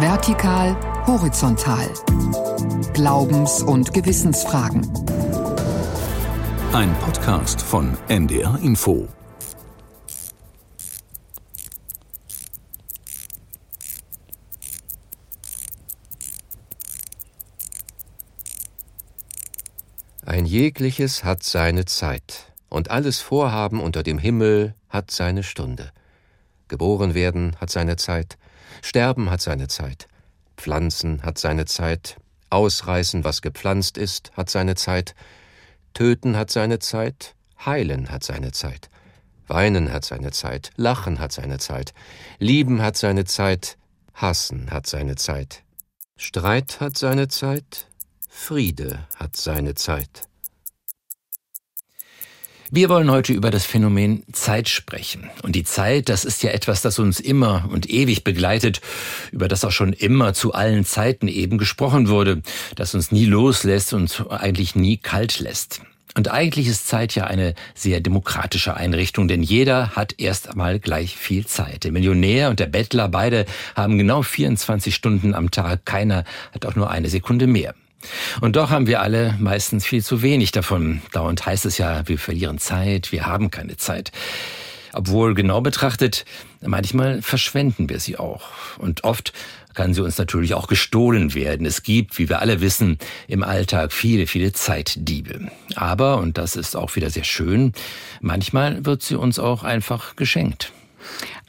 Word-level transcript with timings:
Vertikal, 0.00 0.74
horizontal. 1.06 1.86
Glaubens- 2.94 3.62
und 3.62 3.92
Gewissensfragen. 3.92 4.90
Ein 6.72 6.94
Podcast 7.00 7.60
von 7.60 7.98
NDR 8.08 8.58
Info. 8.62 9.06
Ein 20.24 20.46
jegliches 20.46 21.22
hat 21.22 21.42
seine 21.42 21.84
Zeit, 21.84 22.50
und 22.70 22.90
alles 22.90 23.20
Vorhaben 23.20 23.78
unter 23.78 24.02
dem 24.02 24.16
Himmel 24.16 24.74
hat 24.88 25.10
seine 25.10 25.42
Stunde. 25.42 25.92
Geboren 26.68 27.12
werden 27.12 27.56
hat 27.60 27.68
seine 27.68 27.96
Zeit, 27.96 28.38
Sterben 28.80 29.30
hat 29.30 29.40
seine 29.40 29.68
Zeit, 29.68 30.08
Pflanzen 30.56 31.22
hat 31.22 31.38
seine 31.38 31.66
Zeit, 31.66 32.16
Ausreißen, 32.50 33.24
was 33.24 33.42
gepflanzt 33.42 33.98
ist, 33.98 34.32
hat 34.36 34.50
seine 34.50 34.74
Zeit, 34.74 35.14
Töten 35.94 36.36
hat 36.36 36.50
seine 36.50 36.78
Zeit, 36.78 37.34
Heilen 37.64 38.10
hat 38.10 38.24
seine 38.24 38.52
Zeit, 38.52 38.90
Weinen 39.46 39.92
hat 39.92 40.04
seine 40.04 40.30
Zeit, 40.30 40.70
Lachen 40.76 41.18
hat 41.18 41.32
seine 41.32 41.58
Zeit, 41.58 41.94
Lieben 42.38 42.82
hat 42.82 42.96
seine 42.96 43.24
Zeit, 43.24 43.76
Hassen 44.14 44.70
hat 44.70 44.86
seine 44.86 45.16
Zeit, 45.16 45.62
Streit 46.16 46.80
hat 46.80 46.96
seine 46.96 47.28
Zeit, 47.28 47.88
Friede 48.28 49.06
hat 49.16 49.36
seine 49.36 49.74
Zeit. 49.74 50.28
Wir 52.74 52.88
wollen 52.88 53.10
heute 53.10 53.34
über 53.34 53.50
das 53.50 53.66
Phänomen 53.66 54.22
Zeit 54.32 54.66
sprechen. 54.66 55.28
Und 55.42 55.56
die 55.56 55.62
Zeit, 55.62 56.08
das 56.08 56.24
ist 56.24 56.42
ja 56.42 56.52
etwas, 56.52 56.80
das 56.80 56.98
uns 56.98 57.20
immer 57.20 57.68
und 57.70 57.90
ewig 57.90 58.24
begleitet, 58.24 58.80
über 59.30 59.46
das 59.46 59.62
auch 59.66 59.72
schon 59.72 59.92
immer 59.92 60.32
zu 60.32 60.54
allen 60.54 60.86
Zeiten 60.86 61.28
eben 61.28 61.58
gesprochen 61.58 62.08
wurde, 62.08 62.40
das 62.74 62.94
uns 62.94 63.12
nie 63.12 63.26
loslässt 63.26 63.92
und 63.92 64.24
eigentlich 64.30 64.74
nie 64.74 64.96
kalt 64.96 65.38
lässt. 65.38 65.82
Und 66.14 66.30
eigentlich 66.30 66.66
ist 66.66 66.88
Zeit 66.88 67.14
ja 67.14 67.24
eine 67.24 67.54
sehr 67.74 68.00
demokratische 68.00 68.74
Einrichtung, 68.74 69.28
denn 69.28 69.42
jeder 69.42 69.90
hat 69.90 70.14
erst 70.16 70.48
einmal 70.48 70.78
gleich 70.78 71.14
viel 71.14 71.44
Zeit. 71.44 71.84
Der 71.84 71.92
Millionär 71.92 72.48
und 72.48 72.58
der 72.58 72.68
Bettler, 72.68 73.10
beide 73.10 73.44
haben 73.76 73.98
genau 73.98 74.22
24 74.22 74.94
Stunden 74.94 75.34
am 75.34 75.50
Tag, 75.50 75.84
keiner 75.84 76.24
hat 76.54 76.64
auch 76.64 76.74
nur 76.74 76.90
eine 76.90 77.10
Sekunde 77.10 77.46
mehr. 77.46 77.74
Und 78.40 78.56
doch 78.56 78.70
haben 78.70 78.86
wir 78.86 79.00
alle 79.02 79.36
meistens 79.38 79.86
viel 79.86 80.02
zu 80.02 80.22
wenig 80.22 80.52
davon. 80.52 81.02
Dauernd 81.12 81.44
heißt 81.44 81.66
es 81.66 81.78
ja, 81.78 82.06
wir 82.08 82.18
verlieren 82.18 82.58
Zeit, 82.58 83.12
wir 83.12 83.26
haben 83.26 83.50
keine 83.50 83.76
Zeit. 83.76 84.12
Obwohl 84.92 85.34
genau 85.34 85.60
betrachtet, 85.62 86.24
manchmal 86.60 87.22
verschwenden 87.22 87.88
wir 87.88 87.98
sie 87.98 88.18
auch. 88.18 88.42
Und 88.78 89.04
oft 89.04 89.32
kann 89.74 89.94
sie 89.94 90.02
uns 90.02 90.18
natürlich 90.18 90.54
auch 90.54 90.66
gestohlen 90.66 91.34
werden. 91.34 91.66
Es 91.66 91.82
gibt, 91.82 92.18
wie 92.18 92.28
wir 92.28 92.40
alle 92.40 92.60
wissen, 92.60 92.98
im 93.26 93.42
Alltag 93.42 93.92
viele, 93.92 94.26
viele 94.26 94.52
Zeitdiebe. 94.52 95.48
Aber, 95.74 96.18
und 96.18 96.36
das 96.36 96.56
ist 96.56 96.76
auch 96.76 96.94
wieder 96.94 97.10
sehr 97.10 97.24
schön, 97.24 97.72
manchmal 98.20 98.84
wird 98.84 99.02
sie 99.02 99.16
uns 99.16 99.38
auch 99.38 99.62
einfach 99.62 100.16
geschenkt. 100.16 100.72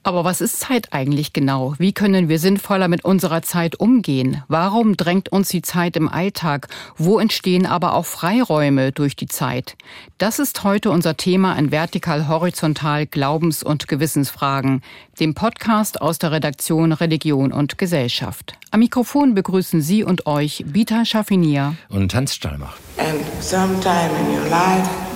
Aber 0.06 0.26
was 0.26 0.42
ist 0.42 0.60
Zeit 0.60 0.92
eigentlich 0.92 1.32
genau? 1.32 1.76
Wie 1.78 1.94
können 1.94 2.28
wir 2.28 2.38
sinnvoller 2.38 2.90
mit 2.90 3.06
unserer 3.06 3.42
Zeit 3.42 3.80
umgehen? 3.80 4.44
Warum 4.50 4.98
drängt 4.98 5.30
uns 5.30 5.48
die 5.48 5.62
Zeit 5.62 5.96
im 5.96 6.10
Alltag? 6.10 6.68
Wo 6.98 7.20
entstehen 7.20 7.66
aber 7.66 7.94
auch 7.94 8.06
Freiräume 8.06 8.92
durch 8.92 9.16
die 9.16 9.28
Zeit? 9.28 9.78
Das 10.18 10.40
ist 10.40 10.66
heute 10.66 10.92
unser 10.92 11.16
Thema 11.16 11.58
in 11.58 11.72
Vertikal-Horizontal 11.72 13.06
Glaubens- 13.08 13.64
und 13.64 13.88
Gewissensfragen, 13.88 14.82
dem 15.22 15.36
Podcast 15.36 16.02
aus 16.02 16.20
der 16.20 16.34
Redaktion 16.34 16.92
Religion 16.92 17.54
und 17.54 17.78
Gesellschaft. 17.78 18.58
Am 18.72 18.82
Mikrofon 18.82 19.34
begrüßen 19.36 19.82
Sie 19.82 20.04
und 20.04 20.26
euch 20.26 20.66
Bita 20.68 21.06
Schaffinier 21.06 21.76
und 21.88 22.14
Hans 22.14 22.36
Stallmach. 22.36 22.76
And 22.98 23.22
sometime 23.42 24.10
in 24.20 24.38
your 24.38 24.50
life 24.50 25.13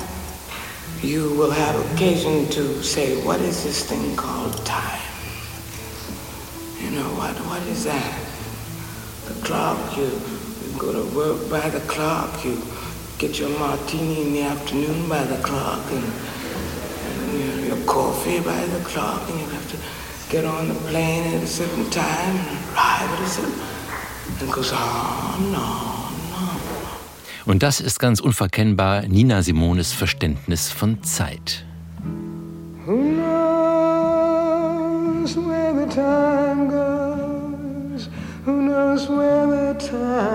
you 1.03 1.29
will 1.37 1.51
have 1.51 1.75
occasion 1.93 2.49
to 2.49 2.81
say, 2.83 3.23
what 3.23 3.39
is 3.41 3.63
this 3.63 3.87
thing 3.87 4.15
called 4.15 4.65
time? 4.65 5.01
You 6.81 6.91
know, 6.91 7.09
what, 7.15 7.35
what 7.45 7.61
is 7.63 7.83
that? 7.83 8.19
The 9.25 9.33
clock, 9.45 9.95
you, 9.95 10.05
you 10.05 10.79
go 10.79 10.91
to 10.93 11.15
work 11.15 11.49
by 11.49 11.69
the 11.69 11.81
clock, 11.81 12.43
you 12.43 12.61
get 13.19 13.39
your 13.39 13.49
martini 13.59 14.23
in 14.23 14.33
the 14.33 14.41
afternoon 14.41 15.07
by 15.07 15.23
the 15.23 15.37
clock, 15.43 15.85
and, 15.91 16.03
and 16.03 17.39
your, 17.39 17.75
your 17.75 17.85
coffee 17.85 18.39
by 18.39 18.65
the 18.65 18.83
clock, 18.83 19.29
and 19.29 19.39
you 19.39 19.45
have 19.47 19.71
to 19.71 20.31
get 20.31 20.45
on 20.45 20.67
the 20.67 20.75
plane 20.89 21.35
at 21.35 21.43
a 21.43 21.47
certain 21.47 21.89
time 21.91 22.35
and 22.35 22.73
arrive 22.73 23.09
at 23.11 23.21
a 23.21 23.27
certain, 23.27 23.59
and 24.39 24.49
it 24.49 24.53
goes 24.53 24.71
on 24.73 25.43
and 25.43 25.55
on. 25.55 25.96
Und 27.47 27.63
das 27.63 27.79
ist 27.79 27.97
ganz 27.99 28.19
unverkennbar 28.19 29.03
Nina 29.03 29.41
Simones 29.41 29.93
Verständnis 29.93 30.69
von 30.69 31.01
Zeit. 31.01 31.63
Who 32.85 32.97
knows 32.97 34.17
where 35.37 35.73
the 35.73 35.85
time 35.95 36.67
goes? 36.67 38.09
Who 38.45 38.51
knows 38.51 39.07
where 39.07 39.47
the 39.47 39.73
time 39.79 40.26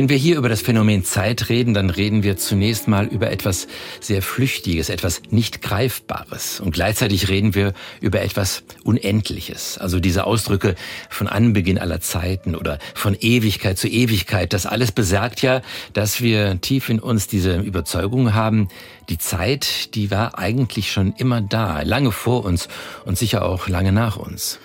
Wenn 0.00 0.08
wir 0.08 0.16
hier 0.16 0.38
über 0.38 0.48
das 0.48 0.62
Phänomen 0.62 1.04
Zeit 1.04 1.50
reden, 1.50 1.74
dann 1.74 1.90
reden 1.90 2.22
wir 2.22 2.38
zunächst 2.38 2.88
mal 2.88 3.04
über 3.04 3.30
etwas 3.30 3.68
sehr 4.00 4.22
Flüchtiges, 4.22 4.88
etwas 4.88 5.20
nicht 5.28 5.60
Greifbares. 5.60 6.58
Und 6.58 6.70
gleichzeitig 6.72 7.28
reden 7.28 7.54
wir 7.54 7.74
über 8.00 8.22
etwas 8.22 8.62
Unendliches. 8.82 9.76
Also 9.76 10.00
diese 10.00 10.24
Ausdrücke 10.24 10.74
von 11.10 11.26
Anbeginn 11.26 11.78
aller 11.78 12.00
Zeiten 12.00 12.56
oder 12.56 12.78
von 12.94 13.14
Ewigkeit 13.20 13.76
zu 13.76 13.88
Ewigkeit, 13.88 14.54
das 14.54 14.64
alles 14.64 14.90
besagt 14.90 15.42
ja, 15.42 15.60
dass 15.92 16.22
wir 16.22 16.58
tief 16.62 16.88
in 16.88 16.98
uns 16.98 17.26
diese 17.26 17.58
Überzeugung 17.58 18.32
haben, 18.32 18.68
die 19.10 19.18
Zeit, 19.18 19.94
die 19.94 20.10
war 20.10 20.38
eigentlich 20.38 20.92
schon 20.92 21.12
immer 21.18 21.42
da, 21.42 21.82
lange 21.82 22.10
vor 22.10 22.46
uns 22.46 22.68
und 23.04 23.18
sicher 23.18 23.44
auch 23.44 23.68
lange 23.68 23.92
nach 23.92 24.16
uns. 24.16 24.60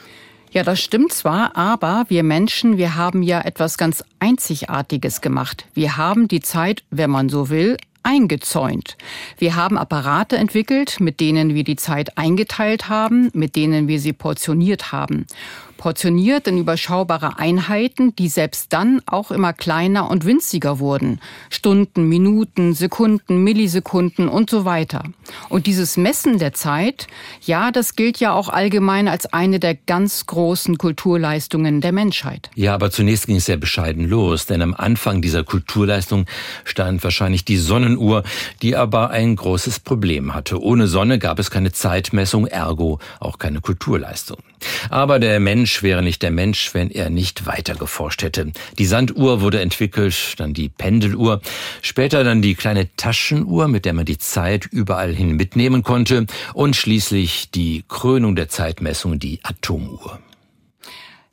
Ja, 0.55 0.63
das 0.63 0.79
stimmt 0.79 1.11
zwar, 1.11 1.57
aber 1.57 2.05
wir 2.07 2.23
Menschen, 2.23 2.77
wir 2.77 2.95
haben 2.95 3.21
ja 3.23 3.41
etwas 3.41 3.77
ganz 3.77 4.05
Einzigartiges 4.19 5.19
gemacht. 5.19 5.65
Wir 5.73 5.97
haben 5.97 6.29
die 6.29 6.39
Zeit, 6.39 6.85
wenn 6.91 7.09
man 7.09 7.27
so 7.27 7.49
will, 7.49 7.75
eingezäunt. 8.03 8.95
Wir 9.37 9.57
haben 9.57 9.77
Apparate 9.77 10.37
entwickelt, 10.37 11.01
mit 11.01 11.19
denen 11.19 11.55
wir 11.55 11.65
die 11.65 11.75
Zeit 11.75 12.17
eingeteilt 12.17 12.87
haben, 12.87 13.31
mit 13.33 13.57
denen 13.57 13.89
wir 13.89 13.99
sie 13.99 14.13
portioniert 14.13 14.93
haben 14.93 15.25
portioniert 15.77 16.47
in 16.47 16.57
überschaubare 16.57 17.37
Einheiten, 17.39 18.15
die 18.15 18.27
selbst 18.27 18.73
dann 18.73 19.01
auch 19.05 19.31
immer 19.31 19.53
kleiner 19.53 20.09
und 20.09 20.25
winziger 20.25 20.79
wurden. 20.79 21.19
Stunden, 21.49 22.07
Minuten, 22.07 22.73
Sekunden, 22.73 23.43
Millisekunden 23.43 24.27
und 24.27 24.49
so 24.49 24.65
weiter. 24.65 25.03
Und 25.49 25.67
dieses 25.67 25.97
Messen 25.97 26.39
der 26.39 26.53
Zeit, 26.53 27.07
ja, 27.41 27.71
das 27.71 27.95
gilt 27.95 28.19
ja 28.19 28.33
auch 28.33 28.49
allgemein 28.49 29.07
als 29.07 29.31
eine 29.33 29.59
der 29.59 29.75
ganz 29.75 30.25
großen 30.25 30.77
Kulturleistungen 30.77 31.81
der 31.81 31.91
Menschheit. 31.91 32.49
Ja, 32.55 32.73
aber 32.73 32.91
zunächst 32.91 33.27
ging 33.27 33.37
es 33.37 33.45
sehr 33.45 33.57
bescheiden 33.57 34.07
los, 34.07 34.45
denn 34.45 34.61
am 34.61 34.73
Anfang 34.73 35.21
dieser 35.21 35.43
Kulturleistung 35.43 36.25
stand 36.63 37.03
wahrscheinlich 37.03 37.45
die 37.45 37.57
Sonnenuhr, 37.57 38.23
die 38.61 38.75
aber 38.75 39.09
ein 39.09 39.35
großes 39.35 39.79
Problem 39.79 40.33
hatte. 40.33 40.61
Ohne 40.61 40.87
Sonne 40.87 41.19
gab 41.19 41.39
es 41.39 41.51
keine 41.51 41.71
Zeitmessung, 41.71 42.47
ergo 42.47 42.99
auch 43.19 43.37
keine 43.37 43.61
Kulturleistung. 43.61 44.37
Aber 44.89 45.19
der 45.19 45.39
Mensch 45.39 45.83
wäre 45.83 46.01
nicht 46.01 46.21
der 46.21 46.31
Mensch, 46.31 46.73
wenn 46.73 46.89
er 46.89 47.09
nicht 47.09 47.45
weiter 47.45 47.75
geforscht 47.75 48.23
hätte. 48.23 48.51
Die 48.77 48.85
Sanduhr 48.85 49.41
wurde 49.41 49.61
entwickelt, 49.61 50.35
dann 50.37 50.53
die 50.53 50.69
Pendeluhr, 50.69 51.41
später 51.81 52.23
dann 52.23 52.41
die 52.41 52.55
kleine 52.55 52.93
Taschenuhr, 52.95 53.67
mit 53.67 53.85
der 53.85 53.93
man 53.93 54.05
die 54.05 54.17
Zeit 54.17 54.65
überall 54.65 55.13
hin 55.13 55.31
mitnehmen 55.35 55.83
konnte 55.83 56.25
und 56.53 56.75
schließlich 56.75 57.51
die 57.51 57.83
Krönung 57.87 58.35
der 58.35 58.49
Zeitmessung, 58.49 59.19
die 59.19 59.39
Atomuhr. 59.43 60.19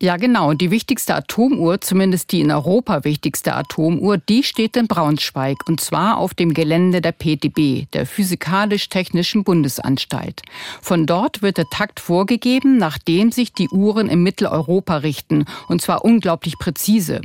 Ja, 0.03 0.17
genau. 0.17 0.53
Die 0.53 0.73
wichtigste 0.73 1.15
Atomuhr, 1.15 1.81
zumindest 1.81 2.33
die 2.33 2.41
in 2.41 2.51
Europa 2.51 3.05
wichtigste 3.05 3.55
Atomuhr, 3.55 4.19
die 4.19 4.43
steht 4.43 4.77
in 4.77 4.89
Braunschweig 4.89 5.59
und 5.69 5.81
zwar 5.81 6.17
auf 6.17 6.35
dem 6.35 6.55
Gelände 6.55 7.01
der 7.01 7.13
PTB, 7.13 7.89
der 7.93 8.05
Physikalisch-Technischen 8.05 9.45
Bundesanstalt. 9.45 10.43
Von 10.81 11.07
dort 11.07 11.41
wird 11.41 11.57
der 11.57 11.71
Takt 11.71 12.01
vorgegeben, 12.01 12.79
nachdem 12.79 13.31
sich 13.31 13.53
die 13.53 13.69
Uhren 13.69 14.09
in 14.09 14.25
Mitteleuropa 14.25 14.97
richten 14.97 15.45
und 15.69 15.81
zwar 15.81 16.05
unglaublich 16.05 16.59
präzise. 16.59 17.21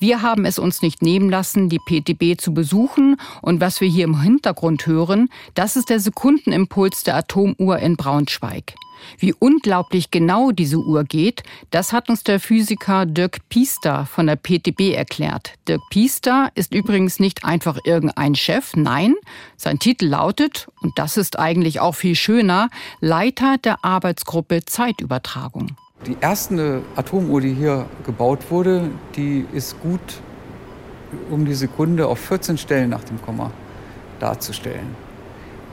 Wir 0.00 0.20
haben 0.20 0.46
es 0.46 0.58
uns 0.58 0.82
nicht 0.82 1.02
nehmen 1.02 1.30
lassen, 1.30 1.68
die 1.68 1.78
PTB 1.78 2.40
zu 2.40 2.52
besuchen 2.52 3.20
und 3.40 3.60
was 3.60 3.80
wir 3.80 3.88
hier 3.88 4.02
im 4.02 4.20
Hintergrund 4.20 4.88
hören, 4.88 5.28
das 5.54 5.76
ist 5.76 5.90
der 5.90 6.00
Sekundenimpuls 6.00 7.04
der 7.04 7.18
Atomuhr 7.18 7.78
in 7.78 7.96
Braunschweig. 7.96 8.74
Wie 9.18 9.34
unglaublich 9.38 10.10
genau 10.10 10.50
diese 10.50 10.78
Uhr 10.78 11.04
geht, 11.04 11.42
das 11.70 11.92
hat 11.92 12.08
uns 12.08 12.22
der 12.24 12.40
Physiker 12.40 13.06
Dirk 13.06 13.48
Piester 13.48 14.06
von 14.06 14.26
der 14.26 14.36
PTB 14.36 14.94
erklärt. 14.94 15.54
Dirk 15.68 15.82
Piester 15.90 16.50
ist 16.54 16.74
übrigens 16.74 17.18
nicht 17.18 17.44
einfach 17.44 17.78
irgendein 17.84 18.34
Chef, 18.34 18.74
nein, 18.76 19.14
sein 19.56 19.78
Titel 19.78 20.06
lautet, 20.06 20.68
und 20.80 20.98
das 20.98 21.16
ist 21.16 21.38
eigentlich 21.38 21.80
auch 21.80 21.94
viel 21.94 22.14
schöner, 22.14 22.68
Leiter 23.00 23.56
der 23.58 23.84
Arbeitsgruppe 23.84 24.64
Zeitübertragung. 24.64 25.76
Die 26.06 26.16
erste 26.20 26.82
Atomuhr, 26.94 27.40
die 27.40 27.54
hier 27.54 27.86
gebaut 28.04 28.50
wurde, 28.50 28.90
die 29.16 29.44
ist 29.52 29.80
gut 29.80 30.20
um 31.30 31.44
die 31.44 31.54
Sekunde 31.54 32.06
auf 32.06 32.18
14 32.18 32.58
Stellen 32.58 32.90
nach 32.90 33.04
dem 33.04 33.20
Komma 33.22 33.50
darzustellen. 34.20 34.94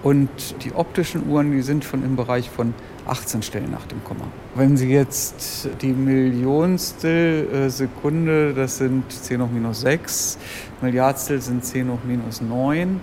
Und 0.02 0.30
die 0.64 0.74
optischen 0.74 1.28
Uhren, 1.30 1.52
die 1.52 1.62
sind 1.62 1.86
schon 1.86 2.04
im 2.04 2.16
Bereich 2.16 2.50
von 2.50 2.74
18 3.08 3.42
Stellen 3.42 3.72
nach 3.72 3.86
dem 3.88 4.04
Komma. 4.04 4.26
Wenn 4.56 4.78
Sie 4.78 4.90
jetzt 4.90 5.70
die 5.82 5.94
Millionstel 5.94 7.48
äh, 7.52 7.70
Sekunde, 7.70 8.54
das 8.54 8.78
sind 8.78 9.12
10 9.12 9.42
hoch 9.42 9.50
minus 9.52 9.82
6, 9.82 10.38
Milliardstel 10.82 11.42
sind 11.42 11.66
10 11.66 11.90
hoch 11.90 12.00
minus 12.06 12.42
9 12.42 13.00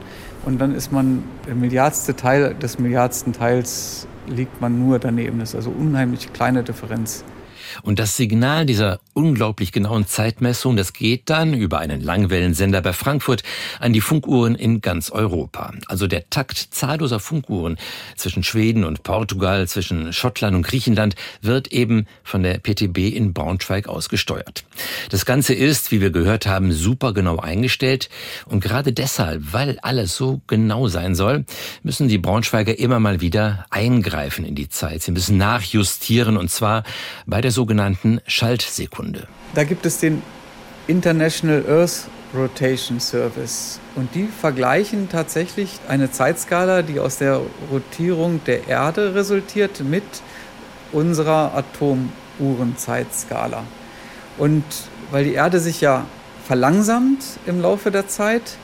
und 0.47 0.61
dann 0.61 0.75
ist 0.75 0.93
man, 0.93 1.25
der 1.47 1.55
Milliardste 1.55 2.17
Teil 2.17 2.55
des 2.55 2.79
Milliardsten 2.79 3.33
Teils 3.33 4.07
liegt 4.27 4.61
man 4.61 4.79
nur 4.79 4.99
daneben. 4.99 5.39
Das 5.39 5.51
ist 5.51 5.57
also 5.57 5.71
unheimlich 5.71 6.33
kleine 6.33 6.63
Differenz. 6.63 7.25
Und 7.83 7.99
das 7.99 8.17
Signal 8.17 8.67
dieser 8.67 9.01
unglaublich 9.15 9.73
genauen 9.73 10.07
Zeitmessung, 10.07 10.77
das 10.77 10.93
geht 10.93 11.29
dann 11.31 11.55
über 11.55 11.79
einen 11.79 12.01
Langwellensender 12.01 12.81
bei 12.81 12.93
Frankfurt 12.93 13.43
an 13.79 13.93
die 13.93 14.01
Funkuhren 14.01 14.55
in 14.55 14.81
ganz 14.81 15.11
Europa. 15.11 15.73
Also 15.87 16.07
der 16.07 16.31
Takt 16.31 16.69
zahlloser 16.71 17.21
Funkuhren 17.21 17.77
zwischen 18.17 18.43
Schweden 18.43 18.85
und 18.85 19.03
Portugal, 19.03 19.69
zwischen 19.69 20.13
Schottland 20.13 20.57
und 20.57 20.63
Griechenland 20.63 21.15
wird 21.43 21.69
eben 21.69 22.07
von 22.23 22.43
der 22.43 22.59
PTB 22.59 22.99
in 23.15 23.33
Braunschweig 23.33 23.89
ausgesteuert. 23.89 24.65
Das 25.11 25.27
Ganze 25.27 25.55
ist, 25.55 25.91
wie 25.91 26.01
wir 26.01 26.11
gehört 26.11 26.47
haben, 26.47 26.73
super 26.73 27.13
genau 27.13 27.39
eingestellt. 27.39 28.09
Und 28.47 28.61
gerade 28.61 28.93
deshalb, 28.93 29.53
weil 29.53 29.79
alles 29.81 30.17
so 30.17 30.41
genau 30.47 30.89
sein 30.89 31.15
soll, 31.15 31.45
müssen 31.83 32.09
die 32.09 32.19
Braunschweiger 32.19 32.79
immer 32.79 33.01
mal 33.01 33.21
wieder 33.21 33.67
eingreifen 33.71 34.45
in 34.45 34.55
die 34.55 34.69
Zeit. 34.69 35.03
Sie 35.03 35.13
müssen 35.13 35.37
nachjustieren 35.37 36.37
und 36.37 36.51
zwar 36.51 36.85
bei 37.27 37.41
der 37.41 37.51
sogenannten 37.61 38.23
Schaltsekunde. 38.27 39.29
Da 39.55 39.65
gibt 39.65 39.85
es 39.85 39.99
den 39.99 40.23
International 40.87 41.63
Earth 41.69 42.09
Rotation 42.35 43.01
Service. 43.01 43.79
Und 43.97 44.15
die 44.15 44.29
vergleichen 44.29 45.11
tatsächlich 45.11 45.79
eine 45.87 46.11
Zeitskala, 46.11 46.81
die 46.81 47.01
aus 47.01 47.19
der 47.19 47.43
Rotierung 47.71 48.41
der 48.47 48.67
Erde 48.67 49.15
resultiert, 49.15 49.85
mit 49.85 50.05
unserer 50.91 51.53
Atomuhrenzeitskala. 51.55 53.63
Und 54.39 54.65
weil 55.11 55.25
die 55.25 55.35
Erde 55.35 55.61
sich 55.61 55.83
ja 55.83 56.07
verlangsamt 56.47 57.23
im 57.45 57.61
Laufe 57.61 57.91
der 57.91 58.09
Zeit, 58.09 58.57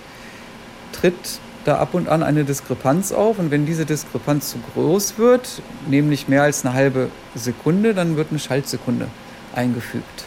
tritt 0.92 1.38
da 1.66 1.78
ab 1.78 1.94
und 1.94 2.08
an 2.08 2.22
eine 2.22 2.44
Diskrepanz 2.44 3.12
auf. 3.12 3.38
Und 3.38 3.50
wenn 3.50 3.66
diese 3.66 3.84
Diskrepanz 3.84 4.50
zu 4.50 4.58
groß 4.74 5.18
wird, 5.18 5.62
nämlich 5.88 6.28
mehr 6.28 6.42
als 6.42 6.64
eine 6.64 6.74
halbe 6.74 7.08
Sekunde, 7.34 7.94
dann 7.94 8.16
wird 8.16 8.28
eine 8.30 8.38
Schaltsekunde 8.38 9.08
eingefügt. 9.54 10.24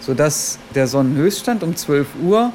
Sodass 0.00 0.58
der 0.74 0.86
Sonnenhöchststand 0.86 1.62
um 1.62 1.76
12 1.76 2.08
Uhr 2.22 2.52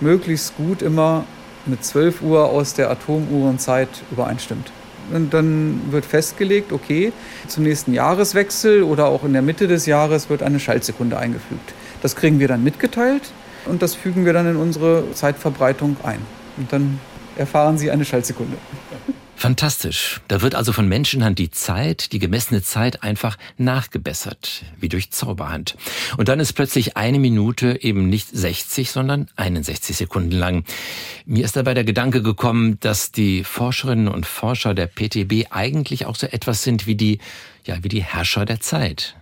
möglichst 0.00 0.56
gut 0.56 0.82
immer 0.82 1.24
mit 1.64 1.84
12 1.84 2.22
Uhr 2.22 2.44
aus 2.44 2.74
der 2.74 2.90
Atomuhrenzeit 2.90 3.88
übereinstimmt. 4.10 4.70
Und 5.12 5.34
dann 5.34 5.80
wird 5.90 6.04
festgelegt, 6.04 6.72
okay, 6.72 7.12
zum 7.48 7.64
nächsten 7.64 7.92
Jahreswechsel 7.92 8.82
oder 8.82 9.06
auch 9.06 9.24
in 9.24 9.32
der 9.32 9.42
Mitte 9.42 9.66
des 9.66 9.86
Jahres 9.86 10.30
wird 10.30 10.42
eine 10.42 10.60
Schaltsekunde 10.60 11.18
eingefügt. 11.18 11.74
Das 12.02 12.16
kriegen 12.16 12.38
wir 12.38 12.48
dann 12.48 12.62
mitgeteilt 12.64 13.30
und 13.66 13.82
das 13.82 13.94
fügen 13.94 14.24
wir 14.24 14.32
dann 14.32 14.48
in 14.48 14.56
unsere 14.56 15.04
Zeitverbreitung 15.14 15.96
ein. 16.02 16.20
Und 16.56 16.72
dann 16.72 17.00
erfahren 17.36 17.78
Sie 17.78 17.90
eine 17.90 18.04
Schaltsekunde. 18.04 18.56
Fantastisch. 19.42 20.20
Da 20.28 20.40
wird 20.40 20.54
also 20.54 20.72
von 20.72 20.88
Menschenhand 20.88 21.36
die 21.36 21.50
Zeit, 21.50 22.12
die 22.12 22.20
gemessene 22.20 22.62
Zeit 22.62 23.02
einfach 23.02 23.36
nachgebessert, 23.58 24.62
wie 24.78 24.88
durch 24.88 25.10
Zauberhand. 25.10 25.76
Und 26.16 26.28
dann 26.28 26.38
ist 26.38 26.52
plötzlich 26.52 26.96
eine 26.96 27.18
Minute 27.18 27.82
eben 27.82 28.08
nicht 28.08 28.28
60, 28.30 28.92
sondern 28.92 29.28
61 29.34 29.96
Sekunden 29.96 30.30
lang. 30.30 30.62
Mir 31.26 31.44
ist 31.44 31.56
dabei 31.56 31.74
der 31.74 31.82
Gedanke 31.82 32.22
gekommen, 32.22 32.78
dass 32.78 33.10
die 33.10 33.42
Forscherinnen 33.42 34.06
und 34.06 34.26
Forscher 34.26 34.74
der 34.74 34.86
PTB 34.86 35.46
eigentlich 35.50 36.06
auch 36.06 36.14
so 36.14 36.28
etwas 36.28 36.62
sind 36.62 36.86
wie 36.86 36.94
die, 36.94 37.18
ja, 37.64 37.82
wie 37.82 37.88
die 37.88 38.04
Herrscher 38.04 38.44
der 38.44 38.60
Zeit 38.60 39.16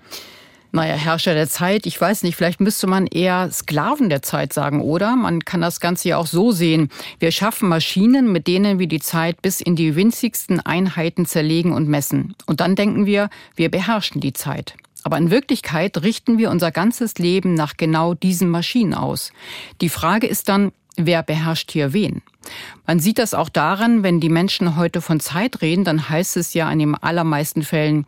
naja, 0.73 0.95
Herrscher 0.95 1.35
der 1.35 1.49
Zeit, 1.49 1.87
ich 1.87 2.01
weiß 2.01 2.23
nicht, 2.23 2.37
vielleicht 2.37 2.61
müsste 2.61 2.87
man 2.87 3.07
eher 3.07 3.51
Sklaven 3.51 4.09
der 4.09 4.23
Zeit 4.23 4.53
sagen, 4.53 4.81
oder? 4.81 5.17
Man 5.17 5.45
kann 5.45 5.61
das 5.61 5.81
Ganze 5.81 6.11
ja 6.11 6.17
auch 6.17 6.27
so 6.27 6.53
sehen. 6.53 6.91
Wir 7.19 7.33
schaffen 7.33 7.69
Maschinen, 7.69 8.31
mit 8.33 8.47
denen 8.47 8.79
wir 8.79 8.87
die 8.87 9.01
Zeit 9.01 9.43
bis 9.43 9.61
in 9.61 9.77
die 9.77 9.97
winzigsten 9.97 10.61
Einheiten 10.61 11.27
zerlegen 11.27 11.73
und 11.73 11.89
messen. 11.89 12.35
Und 12.47 12.61
dann 12.61 12.77
denken 12.77 13.07
wir, 13.07 13.31
wir 13.57 13.71
beherrschen 13.71 14.21
die 14.21 14.33
Zeit. 14.33 14.75
Aber 15.03 15.19
in 15.19 15.31
Wirklichkeit 15.31 16.03
richten 16.03 16.39
wir 16.39 16.51
unser 16.51 16.71
ganzes 16.71 17.15
Leben 17.19 17.55
nach 17.55 17.77
genau 17.77 18.15
diesen 18.15 18.49
Maschinen 18.49 18.95
aus. 18.95 19.33
Die 19.81 19.89
Frage 19.89 20.27
ist 20.27 20.49
dann, 20.49 20.73
wer 20.97 21.23
beherrscht 21.23 21.71
hier 21.71 21.93
wen? 21.93 22.23
Man 22.87 23.01
sieht 23.01 23.19
das 23.19 23.35
auch 23.35 23.49
daran, 23.49 24.03
wenn 24.03 24.21
die 24.21 24.29
Menschen 24.29 24.77
heute 24.77 25.01
von 25.01 25.21
Zeit 25.21 25.63
reden, 25.63 25.85
dann 25.85 26.09
heißt 26.09 26.37
es 26.37 26.55
ja 26.55 26.71
in 26.71 26.79
den 26.79 26.95
allermeisten 26.95 27.63
Fällen, 27.63 28.07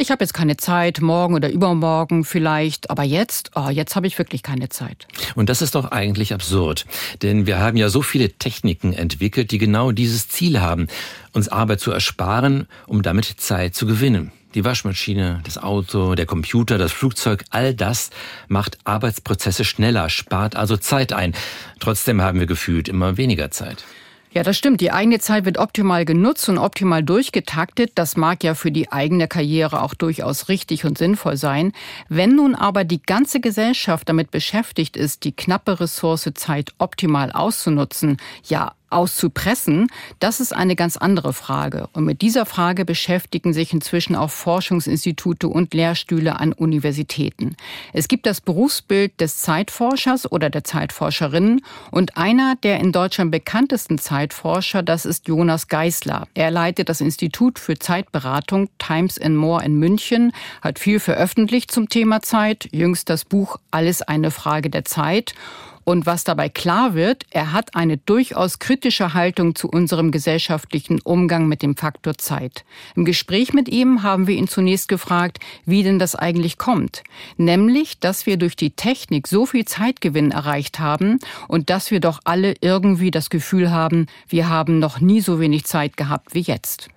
ich 0.00 0.10
habe 0.10 0.24
jetzt 0.24 0.32
keine 0.32 0.56
Zeit, 0.56 1.00
morgen 1.00 1.34
oder 1.34 1.50
übermorgen 1.50 2.24
vielleicht, 2.24 2.90
aber 2.90 3.02
jetzt, 3.02 3.50
oh, 3.54 3.68
jetzt 3.68 3.96
habe 3.96 4.06
ich 4.06 4.18
wirklich 4.18 4.42
keine 4.42 4.68
Zeit. 4.70 5.06
Und 5.34 5.48
das 5.48 5.62
ist 5.62 5.74
doch 5.74 5.90
eigentlich 5.90 6.32
absurd, 6.32 6.86
denn 7.22 7.46
wir 7.46 7.58
haben 7.58 7.76
ja 7.76 7.90
so 7.90 8.00
viele 8.02 8.30
Techniken 8.30 8.92
entwickelt, 8.92 9.50
die 9.50 9.58
genau 9.58 9.92
dieses 9.92 10.28
Ziel 10.28 10.60
haben, 10.60 10.86
uns 11.32 11.48
Arbeit 11.48 11.80
zu 11.80 11.90
ersparen, 11.90 12.66
um 12.86 13.02
damit 13.02 13.26
Zeit 13.26 13.74
zu 13.74 13.86
gewinnen. 13.86 14.32
Die 14.54 14.64
Waschmaschine, 14.64 15.40
das 15.44 15.58
Auto, 15.58 16.16
der 16.16 16.26
Computer, 16.26 16.76
das 16.76 16.90
Flugzeug, 16.90 17.44
all 17.50 17.72
das 17.74 18.10
macht 18.48 18.78
Arbeitsprozesse 18.84 19.64
schneller, 19.64 20.08
spart 20.08 20.56
also 20.56 20.76
Zeit 20.76 21.12
ein. 21.12 21.34
Trotzdem 21.78 22.20
haben 22.22 22.40
wir 22.40 22.46
gefühlt 22.46 22.88
immer 22.88 23.16
weniger 23.16 23.50
Zeit. 23.50 23.84
Ja, 24.32 24.44
das 24.44 24.56
stimmt. 24.56 24.80
Die 24.80 24.92
eigene 24.92 25.18
Zeit 25.18 25.44
wird 25.44 25.58
optimal 25.58 26.04
genutzt 26.04 26.48
und 26.48 26.58
optimal 26.58 27.02
durchgetaktet. 27.02 27.90
Das 27.96 28.16
mag 28.16 28.44
ja 28.44 28.54
für 28.54 28.70
die 28.70 28.92
eigene 28.92 29.26
Karriere 29.26 29.82
auch 29.82 29.92
durchaus 29.94 30.48
richtig 30.48 30.84
und 30.84 30.98
sinnvoll 30.98 31.36
sein. 31.36 31.72
Wenn 32.08 32.36
nun 32.36 32.54
aber 32.54 32.84
die 32.84 33.02
ganze 33.02 33.40
Gesellschaft 33.40 34.08
damit 34.08 34.30
beschäftigt 34.30 34.96
ist, 34.96 35.24
die 35.24 35.32
knappe 35.32 35.80
Ressource 35.80 36.30
Zeit 36.34 36.72
optimal 36.78 37.32
auszunutzen, 37.32 38.18
ja, 38.44 38.72
auszupressen, 38.90 39.88
das 40.18 40.40
ist 40.40 40.54
eine 40.54 40.76
ganz 40.76 40.96
andere 40.96 41.32
Frage. 41.32 41.88
Und 41.92 42.04
mit 42.04 42.22
dieser 42.22 42.46
Frage 42.46 42.84
beschäftigen 42.84 43.52
sich 43.52 43.72
inzwischen 43.72 44.16
auch 44.16 44.30
Forschungsinstitute 44.30 45.48
und 45.48 45.74
Lehrstühle 45.74 46.38
an 46.38 46.52
Universitäten. 46.52 47.56
Es 47.92 48.08
gibt 48.08 48.26
das 48.26 48.40
Berufsbild 48.40 49.20
des 49.20 49.38
Zeitforschers 49.38 50.30
oder 50.30 50.50
der 50.50 50.64
Zeitforscherin 50.64 51.62
und 51.90 52.16
einer 52.16 52.56
der 52.62 52.80
in 52.80 52.92
Deutschland 52.92 53.30
bekanntesten 53.30 53.98
Zeitforscher, 53.98 54.82
das 54.82 55.04
ist 55.04 55.28
Jonas 55.28 55.68
Geisler. 55.68 56.26
Er 56.34 56.50
leitet 56.50 56.88
das 56.88 57.00
Institut 57.00 57.58
für 57.58 57.78
Zeitberatung 57.78 58.68
Times 58.78 59.20
and 59.20 59.36
More 59.36 59.64
in 59.64 59.78
München, 59.78 60.32
hat 60.62 60.78
viel 60.78 61.00
veröffentlicht 61.00 61.70
zum 61.70 61.88
Thema 61.88 62.22
Zeit, 62.22 62.68
jüngst 62.72 63.08
das 63.08 63.24
Buch 63.24 63.56
Alles 63.70 64.02
eine 64.02 64.30
Frage 64.30 64.70
der 64.70 64.84
Zeit 64.84 65.34
und 65.84 66.06
was 66.06 66.24
dabei 66.24 66.48
klar 66.48 66.94
wird, 66.94 67.24
er 67.30 67.52
hat 67.52 67.74
eine 67.74 67.96
durchaus 67.96 68.58
kritische 68.58 69.14
Haltung 69.14 69.54
zu 69.54 69.68
unserem 69.68 70.10
gesellschaftlichen 70.10 71.00
Umgang 71.00 71.48
mit 71.48 71.62
dem 71.62 71.76
Faktor 71.76 72.18
Zeit. 72.18 72.64
Im 72.94 73.04
Gespräch 73.04 73.52
mit 73.52 73.68
ihm 73.68 74.02
haben 74.02 74.26
wir 74.26 74.36
ihn 74.36 74.48
zunächst 74.48 74.88
gefragt, 74.88 75.38
wie 75.64 75.82
denn 75.82 75.98
das 75.98 76.14
eigentlich 76.14 76.58
kommt. 76.58 77.02
Nämlich, 77.36 77.98
dass 77.98 78.26
wir 78.26 78.36
durch 78.36 78.56
die 78.56 78.70
Technik 78.70 79.26
so 79.26 79.46
viel 79.46 79.64
Zeitgewinn 79.64 80.30
erreicht 80.30 80.78
haben 80.78 81.18
und 81.48 81.70
dass 81.70 81.90
wir 81.90 82.00
doch 82.00 82.20
alle 82.24 82.54
irgendwie 82.60 83.10
das 83.10 83.30
Gefühl 83.30 83.70
haben, 83.70 84.06
wir 84.28 84.48
haben 84.48 84.78
noch 84.78 85.00
nie 85.00 85.20
so 85.20 85.40
wenig 85.40 85.64
Zeit 85.64 85.96
gehabt 85.96 86.34
wie 86.34 86.40
jetzt. 86.40 86.88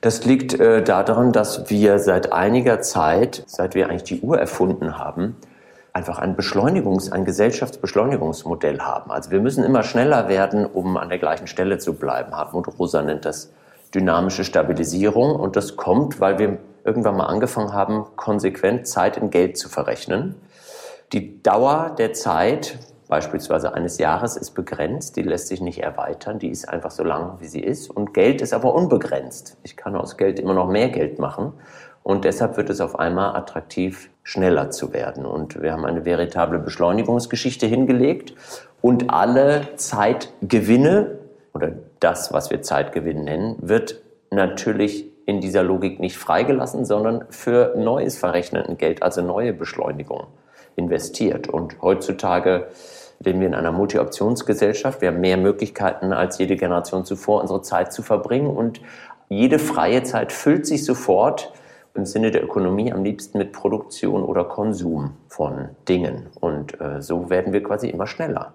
Das 0.00 0.24
liegt 0.24 0.54
äh, 0.54 0.82
daran, 0.82 1.32
dass 1.32 1.68
wir 1.68 1.98
seit 1.98 2.32
einiger 2.32 2.80
Zeit, 2.80 3.44
seit 3.46 3.74
wir 3.74 3.88
eigentlich 3.88 4.04
die 4.04 4.20
Uhr 4.20 4.38
erfunden 4.38 4.98
haben, 4.98 5.36
einfach 5.92 6.18
ein 6.18 6.36
Beschleunigungs-, 6.36 7.10
ein 7.10 7.24
Gesellschaftsbeschleunigungsmodell 7.24 8.80
haben. 8.80 9.10
Also 9.10 9.30
wir 9.30 9.40
müssen 9.40 9.64
immer 9.64 9.82
schneller 9.82 10.28
werden, 10.28 10.66
um 10.66 10.96
an 10.96 11.08
der 11.08 11.18
gleichen 11.18 11.46
Stelle 11.46 11.78
zu 11.78 11.94
bleiben. 11.94 12.34
Hartmut 12.34 12.68
Rosa 12.78 13.02
nennt 13.02 13.24
das 13.24 13.52
dynamische 13.94 14.44
Stabilisierung 14.44 15.34
und 15.34 15.56
das 15.56 15.76
kommt, 15.76 16.20
weil 16.20 16.38
wir 16.38 16.58
irgendwann 16.84 17.16
mal 17.16 17.26
angefangen 17.26 17.72
haben, 17.72 18.06
konsequent 18.16 18.86
Zeit 18.86 19.16
in 19.16 19.30
Geld 19.30 19.58
zu 19.58 19.68
verrechnen. 19.68 20.36
Die 21.12 21.42
Dauer 21.42 21.94
der 21.98 22.12
Zeit, 22.12 22.78
beispielsweise 23.08 23.74
eines 23.74 23.98
Jahres, 23.98 24.36
ist 24.36 24.52
begrenzt, 24.52 25.16
die 25.16 25.22
lässt 25.22 25.48
sich 25.48 25.60
nicht 25.60 25.82
erweitern, 25.82 26.38
die 26.38 26.50
ist 26.50 26.68
einfach 26.68 26.92
so 26.92 27.02
lang, 27.02 27.40
wie 27.40 27.48
sie 27.48 27.60
ist 27.60 27.90
und 27.90 28.14
Geld 28.14 28.40
ist 28.40 28.54
aber 28.54 28.74
unbegrenzt. 28.74 29.56
Ich 29.64 29.76
kann 29.76 29.96
aus 29.96 30.16
Geld 30.16 30.38
immer 30.38 30.54
noch 30.54 30.68
mehr 30.68 30.88
Geld 30.88 31.18
machen 31.18 31.52
Und 32.02 32.24
deshalb 32.24 32.56
wird 32.56 32.70
es 32.70 32.80
auf 32.80 32.98
einmal 32.98 33.36
attraktiv, 33.36 34.10
schneller 34.30 34.70
zu 34.70 34.92
werden. 34.92 35.26
Und 35.26 35.60
wir 35.60 35.72
haben 35.72 35.84
eine 35.84 36.04
veritable 36.04 36.60
Beschleunigungsgeschichte 36.60 37.66
hingelegt. 37.66 38.34
Und 38.80 39.10
alle 39.10 39.74
Zeitgewinne 39.74 41.18
oder 41.52 41.72
das, 41.98 42.32
was 42.32 42.50
wir 42.50 42.62
Zeitgewinn 42.62 43.24
nennen, 43.24 43.56
wird 43.60 44.00
natürlich 44.30 45.06
in 45.26 45.40
dieser 45.40 45.64
Logik 45.64 45.98
nicht 45.98 46.16
freigelassen, 46.16 46.84
sondern 46.84 47.24
für 47.30 47.74
neues 47.76 48.16
verrechneten 48.18 48.78
Geld, 48.78 49.02
also 49.02 49.20
neue 49.20 49.52
Beschleunigung 49.52 50.28
investiert. 50.76 51.48
Und 51.48 51.82
heutzutage 51.82 52.68
leben 53.18 53.40
wir 53.40 53.48
in 53.48 53.54
einer 53.54 53.72
Multi-Optionsgesellschaft. 53.72 55.00
Wir 55.00 55.08
haben 55.08 55.20
mehr 55.20 55.38
Möglichkeiten 55.38 56.12
als 56.12 56.38
jede 56.38 56.54
Generation 56.54 57.04
zuvor, 57.04 57.40
unsere 57.40 57.62
Zeit 57.62 57.92
zu 57.92 58.02
verbringen. 58.02 58.46
Und 58.46 58.80
jede 59.28 59.58
freie 59.58 60.04
Zeit 60.04 60.30
füllt 60.30 60.66
sich 60.66 60.84
sofort 60.84 61.52
im 61.94 62.06
Sinne 62.06 62.30
der 62.30 62.44
Ökonomie 62.44 62.92
am 62.92 63.04
liebsten 63.04 63.38
mit 63.38 63.52
Produktion 63.52 64.22
oder 64.22 64.44
Konsum 64.44 65.16
von 65.28 65.70
Dingen. 65.88 66.26
Und 66.40 66.80
äh, 66.80 67.02
so 67.02 67.30
werden 67.30 67.52
wir 67.52 67.62
quasi 67.62 67.88
immer 67.88 68.06
schneller. 68.06 68.54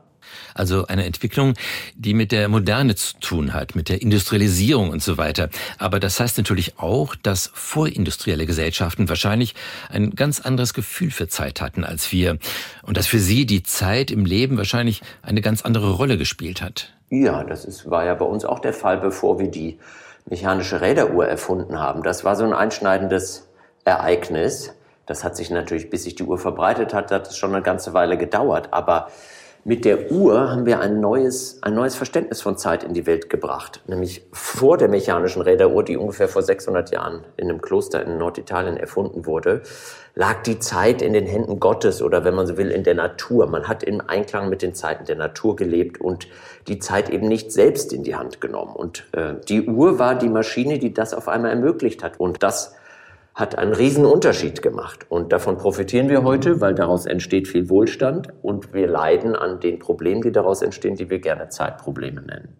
Also 0.53 0.87
eine 0.87 1.05
Entwicklung, 1.05 1.53
die 1.95 2.13
mit 2.13 2.31
der 2.31 2.47
Moderne 2.47 2.95
zu 2.95 3.19
tun 3.19 3.53
hat, 3.53 3.75
mit 3.75 3.89
der 3.89 4.01
Industrialisierung 4.01 4.89
und 4.89 5.03
so 5.03 5.17
weiter. 5.17 5.49
Aber 5.77 5.99
das 5.99 6.19
heißt 6.19 6.37
natürlich 6.37 6.79
auch, 6.79 7.15
dass 7.15 7.51
vorindustrielle 7.53 8.45
Gesellschaften 8.45 9.09
wahrscheinlich 9.09 9.55
ein 9.89 10.11
ganz 10.11 10.41
anderes 10.41 10.73
Gefühl 10.73 11.11
für 11.11 11.27
Zeit 11.27 11.61
hatten 11.61 11.83
als 11.83 12.11
wir. 12.11 12.37
Und 12.83 12.97
dass 12.97 13.07
für 13.07 13.19
sie 13.19 13.45
die 13.45 13.63
Zeit 13.63 14.11
im 14.11 14.25
Leben 14.25 14.57
wahrscheinlich 14.57 15.01
eine 15.21 15.41
ganz 15.41 15.61
andere 15.61 15.91
Rolle 15.91 16.17
gespielt 16.17 16.61
hat. 16.61 16.93
Ja, 17.09 17.43
das 17.43 17.65
ist, 17.65 17.89
war 17.89 18.05
ja 18.05 18.15
bei 18.15 18.25
uns 18.25 18.45
auch 18.45 18.59
der 18.59 18.73
Fall, 18.73 18.97
bevor 18.97 19.39
wir 19.39 19.47
die 19.47 19.77
mechanische 20.25 20.81
Räderuhr 20.81 21.27
erfunden 21.27 21.79
haben. 21.79 22.03
Das 22.03 22.23
war 22.23 22.35
so 22.35 22.43
ein 22.43 22.53
einschneidendes 22.53 23.47
Ereignis. 23.83 24.73
Das 25.05 25.23
hat 25.23 25.35
sich 25.35 25.51
natürlich, 25.51 25.89
bis 25.89 26.03
sich 26.03 26.15
die 26.15 26.23
Uhr 26.23 26.37
verbreitet 26.37 26.93
hat, 26.93 27.11
hat 27.11 27.27
es 27.27 27.37
schon 27.37 27.53
eine 27.53 27.61
ganze 27.61 27.93
Weile 27.93 28.17
gedauert. 28.17 28.69
Aber 28.71 29.07
mit 29.67 29.83
der 29.83 30.11
Uhr 30.11 30.51
haben 30.51 30.67
wir 30.67 30.79
ein 30.79 30.99
neues, 30.99 31.57
ein 31.63 31.73
neues 31.73 31.95
Verständnis 31.95 32.39
von 32.39 32.55
Zeit 32.55 32.83
in 32.83 32.93
die 32.93 33.07
Welt 33.07 33.31
gebracht. 33.31 33.81
Nämlich 33.87 34.23
vor 34.31 34.77
der 34.77 34.89
mechanischen 34.89 35.41
Räderuhr, 35.41 35.83
die 35.83 35.97
ungefähr 35.97 36.27
vor 36.27 36.43
600 36.43 36.91
Jahren 36.91 37.23
in 37.35 37.49
einem 37.49 37.61
Kloster 37.61 38.05
in 38.05 38.19
Norditalien 38.19 38.77
erfunden 38.77 39.25
wurde, 39.25 39.63
lag 40.13 40.43
die 40.43 40.59
Zeit 40.59 41.01
in 41.01 41.13
den 41.13 41.25
Händen 41.25 41.59
Gottes 41.59 42.03
oder 42.03 42.23
wenn 42.23 42.35
man 42.35 42.45
so 42.45 42.57
will, 42.57 42.69
in 42.69 42.83
der 42.83 42.93
Natur. 42.93 43.47
Man 43.47 43.67
hat 43.67 43.81
im 43.81 44.01
Einklang 44.07 44.49
mit 44.49 44.61
den 44.61 44.75
Zeiten 44.75 45.05
der 45.05 45.15
Natur 45.15 45.55
gelebt 45.55 45.99
und 45.99 46.27
die 46.67 46.77
Zeit 46.77 47.09
eben 47.09 47.27
nicht 47.27 47.51
selbst 47.51 47.91
in 47.91 48.03
die 48.03 48.15
Hand 48.15 48.41
genommen. 48.41 48.75
Und 48.75 49.07
äh, 49.13 49.33
die 49.49 49.67
Uhr 49.67 49.97
war 49.97 50.13
die 50.13 50.29
Maschine, 50.29 50.77
die 50.77 50.93
das 50.93 51.15
auf 51.15 51.27
einmal 51.27 51.49
ermöglicht 51.49 52.03
hat. 52.03 52.19
Und 52.19 52.43
das 52.43 52.75
hat 53.35 53.57
einen 53.57 53.73
riesen 53.73 54.05
Unterschied 54.05 54.61
gemacht. 54.61 55.05
Und 55.09 55.33
davon 55.33 55.57
profitieren 55.57 56.07
wir 56.07 56.23
heute, 56.23 56.61
weil 56.61 56.73
daraus 56.73 57.05
entsteht 57.05 57.49
viel 57.49 57.69
Wohlstand 57.69 58.29
und 58.41 58.73
wir 58.73 58.87
leiden 58.87 59.35
an 59.35 59.59
den 59.59 59.77
Problemen, 59.77 60.21
die 60.21 60.31
daraus 60.31 60.61
entstehen, 60.61 60.95
die 60.95 61.09
wir 61.09 61.19
gerne 61.19 61.49
Zeitprobleme 61.49 62.21
nennen. 62.21 62.55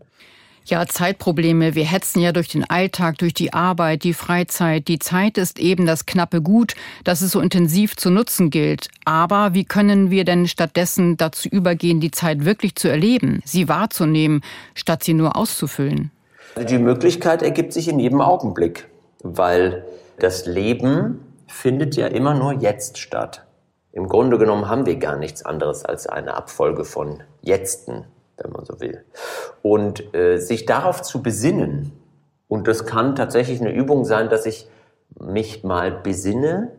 Ja, 0.67 0.86
Zeitprobleme. 0.88 1.75
Wir 1.75 1.86
hetzen 1.86 2.20
ja 2.20 2.32
durch 2.32 2.48
den 2.48 2.67
Alltag, 2.67 3.20
durch 3.20 3.36
die 3.36 3.53
Arbeit, 3.53 4.03
die 4.03 4.15
Freizeit. 4.15 4.88
Die 4.88 4.98
Zeit 4.98 5.38
ist 5.38 5.60
eben 5.60 5.86
das 5.86 6.08
knappe 6.08 6.41
Gut, 6.41 6.74
das 7.03 7.22
es 7.22 7.32
so 7.32 7.39
intensiv 7.39 7.96
zu 7.96 8.10
nutzen 8.10 8.50
gilt. 8.50 8.89
Aber 9.05 9.53
wie 9.53 9.63
können 9.63 10.10
wir 10.10 10.25
denn 10.25 10.48
stattdessen 10.48 11.17
dazu 11.17 11.48
übergehen, 11.50 12.00
die 12.00 12.10
Zeit 12.10 12.46
wirklich 12.46 12.75
zu 12.75 12.88
erleben, 12.88 13.41
sie 13.46 13.70
wahrzunehmen, 13.70 14.41
statt 14.74 15.03
sie 15.03 15.13
nur 15.13 15.38
auszufüllen? 15.38 16.10
Die 16.58 16.79
Möglichkeit 16.79 17.44
ergibt 17.44 17.72
sich 17.72 17.88
in 17.88 18.00
jedem 18.00 18.22
Augenblick, 18.22 18.88
weil 19.22 19.86
das 20.19 20.45
Leben 20.45 21.34
findet 21.48 21.95
ja 21.95 22.07
immer 22.07 22.34
nur 22.34 22.53
jetzt 22.53 22.98
statt. 22.98 23.45
Im 23.91 24.10
Grunde 24.10 24.38
genommen 24.38 24.67
haben 24.67 24.86
wir 24.86 24.98
gar 24.98 25.15
nichts 25.15 25.45
anderes 25.45 25.86
als 25.86 26.07
eine 26.07 26.36
Abfolge 26.36 26.84
von 26.84 27.24
Jetzten, 27.41 28.05
wenn 28.38 28.51
man 28.51 28.65
so 28.65 28.79
will. 28.81 29.05
Und 29.62 30.13
äh, 30.13 30.38
sich 30.38 30.65
darauf 30.65 31.01
zu 31.01 31.24
besinnen, 31.24 31.93
und 32.48 32.67
das 32.67 32.86
kann 32.86 33.15
tatsächlich 33.15 33.62
eine 33.62 33.74
Übung 33.74 34.05
sein, 34.05 34.29
dass 34.29 34.45
ich 34.45 34.67
mich 35.19 35.63
mal 35.63 35.91
besinne, 35.91 36.72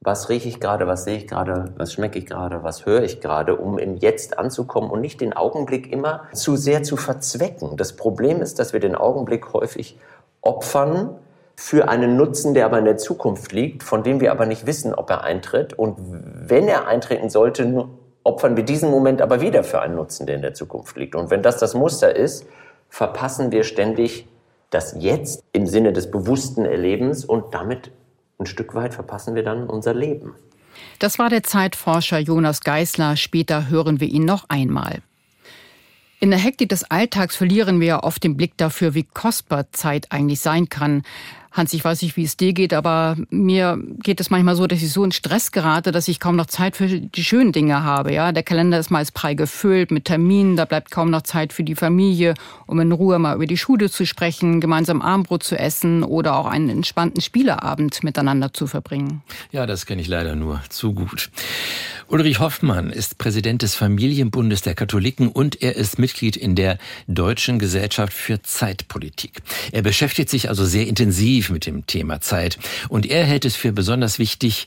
was 0.00 0.28
rieche 0.28 0.48
ich 0.48 0.60
gerade, 0.60 0.86
was 0.86 1.04
sehe 1.04 1.16
ich 1.16 1.26
gerade, 1.26 1.72
was 1.76 1.92
schmecke 1.92 2.18
ich 2.18 2.26
gerade, 2.26 2.62
was 2.62 2.86
höre 2.86 3.02
ich 3.02 3.20
gerade, 3.20 3.56
um 3.56 3.78
im 3.78 3.96
Jetzt 3.96 4.38
anzukommen 4.38 4.90
und 4.90 5.00
nicht 5.00 5.20
den 5.20 5.32
Augenblick 5.32 5.92
immer 5.92 6.22
zu 6.32 6.56
sehr 6.56 6.82
zu 6.82 6.96
verzwecken. 6.96 7.76
Das 7.76 7.94
Problem 7.94 8.40
ist, 8.40 8.58
dass 8.58 8.72
wir 8.72 8.80
den 8.80 8.94
Augenblick 8.94 9.52
häufig 9.52 9.98
opfern 10.40 11.16
für 11.60 11.88
einen 11.88 12.16
Nutzen, 12.16 12.54
der 12.54 12.66
aber 12.66 12.78
in 12.78 12.84
der 12.84 12.98
Zukunft 12.98 13.50
liegt, 13.50 13.82
von 13.82 14.04
dem 14.04 14.20
wir 14.20 14.30
aber 14.30 14.46
nicht 14.46 14.64
wissen, 14.64 14.94
ob 14.94 15.10
er 15.10 15.24
eintritt. 15.24 15.72
Und 15.72 15.96
wenn 15.98 16.68
er 16.68 16.86
eintreten 16.86 17.30
sollte, 17.30 17.88
opfern 18.22 18.56
wir 18.56 18.62
diesen 18.62 18.92
Moment 18.92 19.20
aber 19.20 19.40
wieder 19.40 19.64
für 19.64 19.82
einen 19.82 19.96
Nutzen, 19.96 20.24
der 20.28 20.36
in 20.36 20.42
der 20.42 20.54
Zukunft 20.54 20.96
liegt. 20.96 21.16
Und 21.16 21.32
wenn 21.32 21.42
das 21.42 21.58
das 21.58 21.74
Muster 21.74 22.14
ist, 22.14 22.46
verpassen 22.88 23.50
wir 23.50 23.64
ständig 23.64 24.28
das 24.70 24.94
Jetzt 25.00 25.42
im 25.52 25.66
Sinne 25.66 25.92
des 25.92 26.12
bewussten 26.12 26.64
Erlebens 26.64 27.24
und 27.24 27.52
damit 27.52 27.90
ein 28.38 28.46
Stück 28.46 28.76
weit 28.76 28.94
verpassen 28.94 29.34
wir 29.34 29.42
dann 29.42 29.68
unser 29.68 29.94
Leben. 29.94 30.36
Das 31.00 31.18
war 31.18 31.28
der 31.28 31.42
Zeitforscher 31.42 32.20
Jonas 32.20 32.60
Geisler. 32.60 33.16
Später 33.16 33.68
hören 33.68 33.98
wir 33.98 34.06
ihn 34.06 34.24
noch 34.24 34.48
einmal. 34.48 35.02
In 36.20 36.30
der 36.30 36.38
Hektik 36.40 36.68
des 36.68 36.82
Alltags 36.90 37.36
verlieren 37.36 37.80
wir 37.80 38.00
oft 38.02 38.24
den 38.24 38.36
Blick 38.36 38.56
dafür, 38.56 38.94
wie 38.94 39.04
kostbar 39.04 39.70
Zeit 39.70 40.10
eigentlich 40.10 40.40
sein 40.40 40.68
kann. 40.68 41.04
Hans, 41.58 41.72
ich 41.72 41.84
weiß 41.84 42.02
nicht, 42.02 42.16
wie 42.16 42.24
es 42.24 42.36
dir 42.36 42.52
geht, 42.52 42.72
aber 42.72 43.16
mir 43.30 43.78
geht 44.02 44.20
es 44.20 44.30
manchmal 44.30 44.56
so, 44.56 44.66
dass 44.66 44.80
ich 44.80 44.92
so 44.92 45.04
in 45.04 45.12
Stress 45.12 45.52
gerate, 45.52 45.92
dass 45.92 46.08
ich 46.08 46.20
kaum 46.20 46.36
noch 46.36 46.46
Zeit 46.46 46.76
für 46.76 46.86
die 46.86 47.24
schönen 47.24 47.52
Dinge 47.52 47.82
habe. 47.82 48.12
Ja, 48.14 48.32
der 48.32 48.42
Kalender 48.42 48.78
ist 48.78 48.90
meist 48.90 49.12
prall 49.12 49.36
gefüllt 49.36 49.90
mit 49.90 50.06
Terminen, 50.06 50.56
da 50.56 50.64
bleibt 50.64 50.90
kaum 50.90 51.10
noch 51.10 51.22
Zeit 51.22 51.52
für 51.52 51.64
die 51.64 51.74
Familie, 51.74 52.34
um 52.66 52.80
in 52.80 52.92
Ruhe 52.92 53.18
mal 53.18 53.36
über 53.36 53.46
die 53.46 53.58
Schule 53.58 53.90
zu 53.90 54.06
sprechen, 54.06 54.60
gemeinsam 54.60 55.02
Abendbrot 55.02 55.42
zu 55.42 55.58
essen 55.58 56.02
oder 56.02 56.36
auch 56.36 56.46
einen 56.46 56.70
entspannten 56.70 57.20
Spieleabend 57.20 58.02
miteinander 58.02 58.52
zu 58.52 58.66
verbringen. 58.66 59.22
Ja, 59.50 59.66
das 59.66 59.84
kenne 59.84 60.00
ich 60.00 60.08
leider 60.08 60.36
nur 60.36 60.62
zu 60.70 60.94
gut. 60.94 61.30
Ulrich 62.10 62.38
Hoffmann 62.38 62.88
ist 62.88 63.18
Präsident 63.18 63.60
des 63.60 63.74
Familienbundes 63.74 64.62
der 64.62 64.74
Katholiken 64.74 65.28
und 65.28 65.60
er 65.60 65.76
ist 65.76 65.98
Mitglied 65.98 66.36
in 66.36 66.54
der 66.54 66.78
Deutschen 67.06 67.58
Gesellschaft 67.58 68.14
für 68.14 68.40
Zeitpolitik. 68.40 69.42
Er 69.72 69.82
beschäftigt 69.82 70.30
sich 70.30 70.48
also 70.48 70.64
sehr 70.64 70.86
intensiv 70.86 71.47
mit 71.50 71.66
dem 71.66 71.86
Thema 71.86 72.20
Zeit 72.20 72.58
und 72.88 73.06
er 73.06 73.24
hält 73.24 73.44
es 73.44 73.56
für 73.56 73.72
besonders 73.72 74.18
wichtig, 74.18 74.66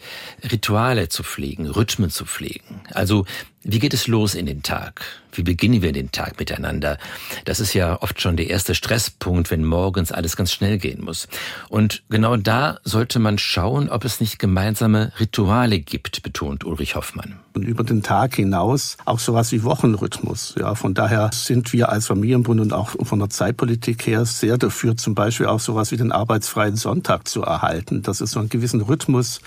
Rituale 0.52 1.10
zu 1.10 1.24
pflegen, 1.24 1.68
Rhythmen 1.68 2.10
zu 2.10 2.26
pflegen. 2.26 2.82
Also 2.94 3.26
wie 3.64 3.80
geht 3.80 3.94
es 3.94 4.08
los 4.08 4.34
in 4.34 4.48
den 4.48 4.64
Tag? 4.64 5.04
Wie 5.34 5.44
beginnen 5.44 5.82
wir 5.82 5.94
den 5.94 6.12
Tag 6.12 6.40
miteinander? 6.40 6.98
Das 7.46 7.60
ist 7.60 7.74
ja 7.74 8.02
oft 8.02 8.20
schon 8.20 8.36
der 8.36 8.50
erste 8.50 8.76
Stresspunkt, 8.76 9.52
wenn 9.52 9.64
morgens 9.64 10.12
alles 10.12 10.36
ganz 10.36 10.52
schnell 10.52 10.78
gehen 10.78 11.04
muss. 11.04 11.28
Und 11.70 12.02
genau 12.10 12.36
da 12.38 12.80
sollte 12.84 13.20
man 13.20 13.38
schauen, 13.38 13.90
ob 13.90 14.04
es 14.04 14.20
nicht 14.20 14.40
gemeinsame 14.40 15.12
Rituale 15.20 15.80
gibt, 15.80 16.24
betont 16.24 16.66
Ulrich 16.66 16.96
Hoffmann. 16.96 17.40
Und 17.54 17.64
über 17.64 17.84
den 17.84 18.02
Tag 18.02 18.36
hinaus 18.36 18.98
auch 19.06 19.20
sowas 19.20 19.52
wie 19.52 19.64
Wochenrhythmus. 19.64 20.56
Ja, 20.58 20.74
von 20.76 20.94
daher 20.94 21.30
sind 21.32 21.72
wir 21.72 21.90
als 21.90 22.08
Familienbund 22.08 22.60
und 22.62 22.74
auch 22.74 22.96
von 23.04 23.20
der 23.20 23.30
Zeitpolitik 23.30 24.08
her 24.08 24.26
sehr 24.26 24.58
dafür, 24.58 24.98
zum 24.98 25.16
Beispiel 25.16 25.46
auch 25.46 25.60
sowas 25.60 25.92
wie 25.92 25.98
den 25.98 26.12
arbeitsfreien 26.12 26.76
Sonntag 26.76 27.28
zu 27.28 27.44
erhalten, 27.44 28.02
dass 28.02 28.22
es 28.22 28.32
so 28.32 28.40
einen 28.40 28.50
gewissen 28.50 28.82
Rhythmus 28.82 29.40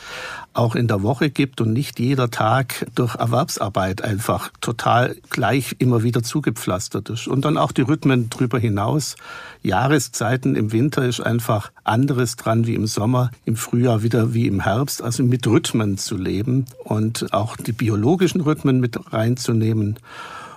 auch 0.54 0.74
in 0.74 0.88
der 0.88 1.02
Woche 1.02 1.30
gibt 1.30 1.60
und 1.60 1.72
nicht 1.72 2.00
jeder 2.00 2.30
Tag 2.30 2.86
durch 2.94 3.16
Erwerbsarbeit 3.16 4.02
einfach 4.02 4.50
total 4.60 5.16
gleich 5.30 5.76
immer 5.78 6.02
wieder 6.02 6.22
zugepflastert 6.22 7.10
ist. 7.10 7.28
Und 7.28 7.44
dann 7.44 7.58
auch 7.58 7.72
die 7.72 7.82
Rhythmen 7.82 8.30
drüber 8.30 8.58
hinaus. 8.58 9.16
Jahreszeiten 9.62 10.56
im 10.56 10.72
Winter 10.72 11.04
ist 11.04 11.20
einfach 11.20 11.72
anderes 11.82 12.36
dran 12.36 12.66
wie 12.66 12.74
im 12.74 12.86
Sommer, 12.86 13.30
im 13.44 13.56
Frühjahr 13.56 14.02
wieder 14.02 14.32
wie 14.32 14.46
im 14.46 14.60
Herbst. 14.60 15.02
Also 15.02 15.22
mit 15.22 15.46
Rhythmen 15.46 15.98
zu 15.98 16.16
leben 16.16 16.66
und 16.84 17.32
auch 17.32 17.56
die 17.56 17.72
biologischen 17.72 18.40
Rhythmen 18.40 18.80
mit 18.80 19.12
reinzunehmen. 19.12 19.98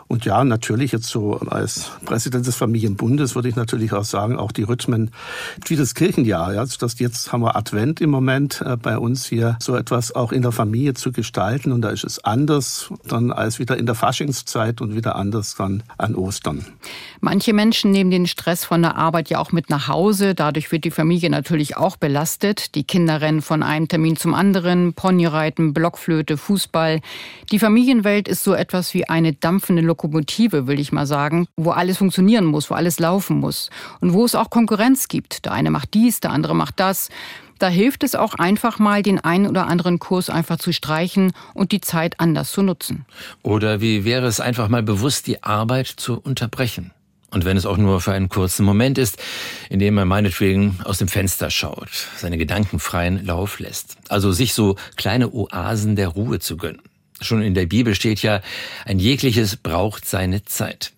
Und 0.07 0.23
ja, 0.25 0.43
natürlich 0.43 0.91
jetzt 0.93 1.07
so 1.07 1.37
als 1.39 1.91
Präsident 2.05 2.47
des 2.47 2.55
Familienbundes 2.55 3.35
würde 3.35 3.49
ich 3.49 3.55
natürlich 3.55 3.91
auch 3.91 4.05
sagen, 4.05 4.37
auch 4.37 4.51
die 4.51 4.63
Rhythmen 4.63 5.11
wie 5.65 5.75
das 5.75 5.95
Kirchenjahr. 5.95 6.53
Ja, 6.53 6.65
das 6.65 6.99
jetzt 6.99 7.33
haben 7.33 7.41
wir 7.41 7.55
Advent 7.55 7.99
im 7.99 8.09
Moment 8.09 8.61
äh, 8.65 8.77
bei 8.77 8.97
uns 8.97 9.25
hier 9.25 9.57
so 9.61 9.75
etwas 9.75 10.15
auch 10.15 10.31
in 10.31 10.41
der 10.41 10.53
Familie 10.53 10.93
zu 10.93 11.11
gestalten. 11.11 11.71
Und 11.71 11.81
da 11.81 11.89
ist 11.89 12.05
es 12.05 12.23
anders 12.23 12.91
dann 13.05 13.31
als 13.31 13.59
wieder 13.59 13.77
in 13.77 13.85
der 13.85 13.95
Faschingszeit 13.95 14.79
und 14.79 14.95
wieder 14.95 15.15
anders 15.15 15.55
dann 15.55 15.83
an 15.97 16.15
Ostern. 16.15 16.65
Manche 17.19 17.53
Menschen 17.53 17.91
nehmen 17.91 18.11
den 18.11 18.27
Stress 18.27 18.63
von 18.63 18.81
der 18.81 18.95
Arbeit 18.95 19.29
ja 19.29 19.39
auch 19.39 19.51
mit 19.51 19.69
nach 19.69 19.87
Hause. 19.87 20.35
Dadurch 20.35 20.71
wird 20.71 20.85
die 20.85 20.91
Familie 20.91 21.29
natürlich 21.29 21.75
auch 21.75 21.97
belastet. 21.97 22.75
Die 22.75 22.83
Kinder 22.83 23.19
rennen 23.21 23.41
von 23.41 23.63
einem 23.63 23.87
Termin 23.87 24.15
zum 24.15 24.33
anderen, 24.33 24.93
Ponyreiten, 24.93 25.73
Blockflöte, 25.73 26.37
Fußball. 26.37 27.01
Die 27.51 27.59
Familienwelt 27.59 28.27
ist 28.27 28.43
so 28.43 28.53
etwas 28.53 28.93
wie 28.93 29.09
eine 29.09 29.33
dampfende 29.33 29.81
Lokomotive, 29.97 30.67
will 30.67 30.79
ich 30.79 30.91
mal 30.91 31.07
sagen, 31.07 31.47
wo 31.57 31.71
alles 31.71 31.97
funktionieren 31.97 32.45
muss, 32.45 32.69
wo 32.69 32.75
alles 32.75 32.99
laufen 32.99 33.39
muss 33.39 33.71
und 33.99 34.13
wo 34.13 34.23
es 34.25 34.35
auch 34.35 34.51
Konkurrenz 34.51 35.07
gibt. 35.07 35.45
Der 35.45 35.53
eine 35.53 35.71
macht 35.71 35.95
dies, 35.95 36.19
der 36.19 36.31
andere 36.31 36.55
macht 36.55 36.79
das. 36.79 37.09
Da 37.57 37.67
hilft 37.67 38.03
es 38.03 38.13
auch 38.13 38.35
einfach 38.35 38.77
mal, 38.77 39.01
den 39.01 39.19
einen 39.19 39.47
oder 39.47 39.65
anderen 39.65 39.97
Kurs 39.97 40.29
einfach 40.29 40.57
zu 40.59 40.71
streichen 40.71 41.31
und 41.55 41.71
die 41.71 41.81
Zeit 41.81 42.19
anders 42.19 42.51
zu 42.51 42.61
nutzen. 42.61 43.05
Oder 43.41 43.81
wie 43.81 44.05
wäre 44.05 44.27
es 44.27 44.39
einfach 44.39 44.69
mal 44.69 44.83
bewusst, 44.83 45.25
die 45.25 45.41
Arbeit 45.41 45.87
zu 45.87 46.19
unterbrechen? 46.19 46.91
Und 47.31 47.43
wenn 47.43 47.57
es 47.57 47.65
auch 47.65 47.77
nur 47.77 47.99
für 47.99 48.13
einen 48.13 48.29
kurzen 48.29 48.63
Moment 48.63 48.99
ist, 48.99 49.17
in 49.71 49.79
dem 49.79 49.95
man 49.95 50.07
meinetwegen 50.07 50.79
aus 50.83 50.99
dem 50.99 51.07
Fenster 51.07 51.49
schaut, 51.49 51.89
seine 52.17 52.37
Gedanken 52.37 52.79
freien 52.79 53.25
Lauf 53.25 53.59
lässt. 53.59 53.97
Also 54.07 54.31
sich 54.31 54.53
so 54.53 54.75
kleine 54.95 55.33
Oasen 55.33 55.95
der 55.95 56.09
Ruhe 56.09 56.37
zu 56.37 56.55
gönnen. 56.55 56.83
Schon 57.21 57.41
in 57.41 57.53
der 57.53 57.65
Bibel 57.65 57.95
steht 57.95 58.21
ja, 58.21 58.41
ein 58.85 58.99
jegliches 58.99 59.55
braucht 59.55 60.05
seine 60.05 60.43
Zeit. 60.45 60.91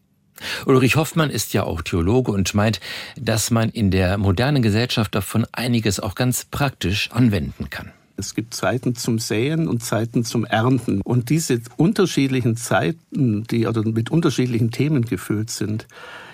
Ulrich 0.66 0.96
Hoffmann 0.96 1.30
ist 1.30 1.54
ja 1.54 1.64
auch 1.64 1.82
Theologe 1.82 2.32
und 2.32 2.54
meint, 2.54 2.80
dass 3.18 3.52
man 3.52 3.70
in 3.70 3.92
der 3.92 4.18
modernen 4.18 4.62
Gesellschaft 4.62 5.16
davon 5.16 5.46
einiges 5.52 6.00
auch 6.00 6.16
ganz 6.16 6.46
praktisch 6.46 7.10
anwenden 7.12 7.70
kann. 7.70 7.92
Es 8.20 8.36
gibt 8.36 8.54
Zeiten 8.54 8.96
zum 8.96 9.18
Säen 9.18 9.70
und 9.70 9.82
Zeiten 9.82 10.26
zum 10.26 10.44
Ernten. 10.44 11.00
Und 11.02 11.30
diese 11.30 11.62
unterschiedlichen 11.78 12.58
Zeiten, 12.58 13.46
die 13.46 13.66
mit 13.86 14.12
unterschiedlichen 14.12 14.72
Themen 14.72 15.06
gefüllt 15.06 15.50
sind, 15.50 15.88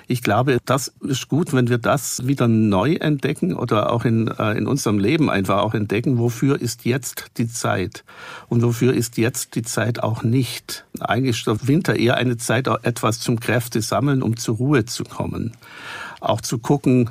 ich 0.07 0.21
glaube, 0.21 0.59
das 0.65 0.93
ist 1.01 1.29
gut, 1.29 1.53
wenn 1.53 1.69
wir 1.69 1.77
das 1.77 2.27
wieder 2.27 2.47
neu 2.47 2.93
entdecken 2.93 3.55
oder 3.55 3.91
auch 3.91 4.05
in, 4.05 4.27
äh, 4.27 4.53
in 4.53 4.67
unserem 4.67 4.99
Leben 4.99 5.29
einfach 5.29 5.59
auch 5.63 5.73
entdecken, 5.73 6.17
wofür 6.17 6.61
ist 6.61 6.85
jetzt 6.85 7.31
die 7.37 7.47
Zeit 7.47 8.03
und 8.47 8.61
wofür 8.61 8.93
ist 8.93 9.17
jetzt 9.17 9.55
die 9.55 9.63
Zeit 9.63 10.03
auch 10.03 10.23
nicht. 10.23 10.85
Eigentlich 10.99 11.37
ist 11.37 11.47
der 11.47 11.67
Winter 11.67 11.95
eher 11.95 12.17
eine 12.17 12.37
Zeit, 12.37 12.67
auch 12.67 12.83
etwas 12.83 13.19
zum 13.19 13.39
Kräfte 13.39 13.81
sammeln, 13.81 14.21
um 14.21 14.37
zur 14.37 14.57
Ruhe 14.57 14.85
zu 14.85 15.03
kommen. 15.03 15.53
Auch 16.21 16.41
zu 16.41 16.59
gucken, 16.59 17.09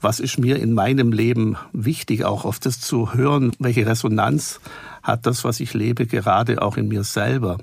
was 0.00 0.20
ist 0.20 0.38
mir 0.38 0.58
in 0.58 0.74
meinem 0.74 1.12
Leben 1.12 1.56
wichtig, 1.72 2.24
auch 2.24 2.44
auf 2.44 2.58
das 2.58 2.78
zu 2.78 3.14
hören, 3.14 3.52
welche 3.58 3.86
Resonanz 3.86 4.60
hat 5.02 5.26
das, 5.26 5.44
was 5.44 5.60
ich 5.60 5.72
lebe, 5.72 6.06
gerade 6.06 6.60
auch 6.60 6.76
in 6.76 6.88
mir 6.88 7.04
selber. 7.04 7.58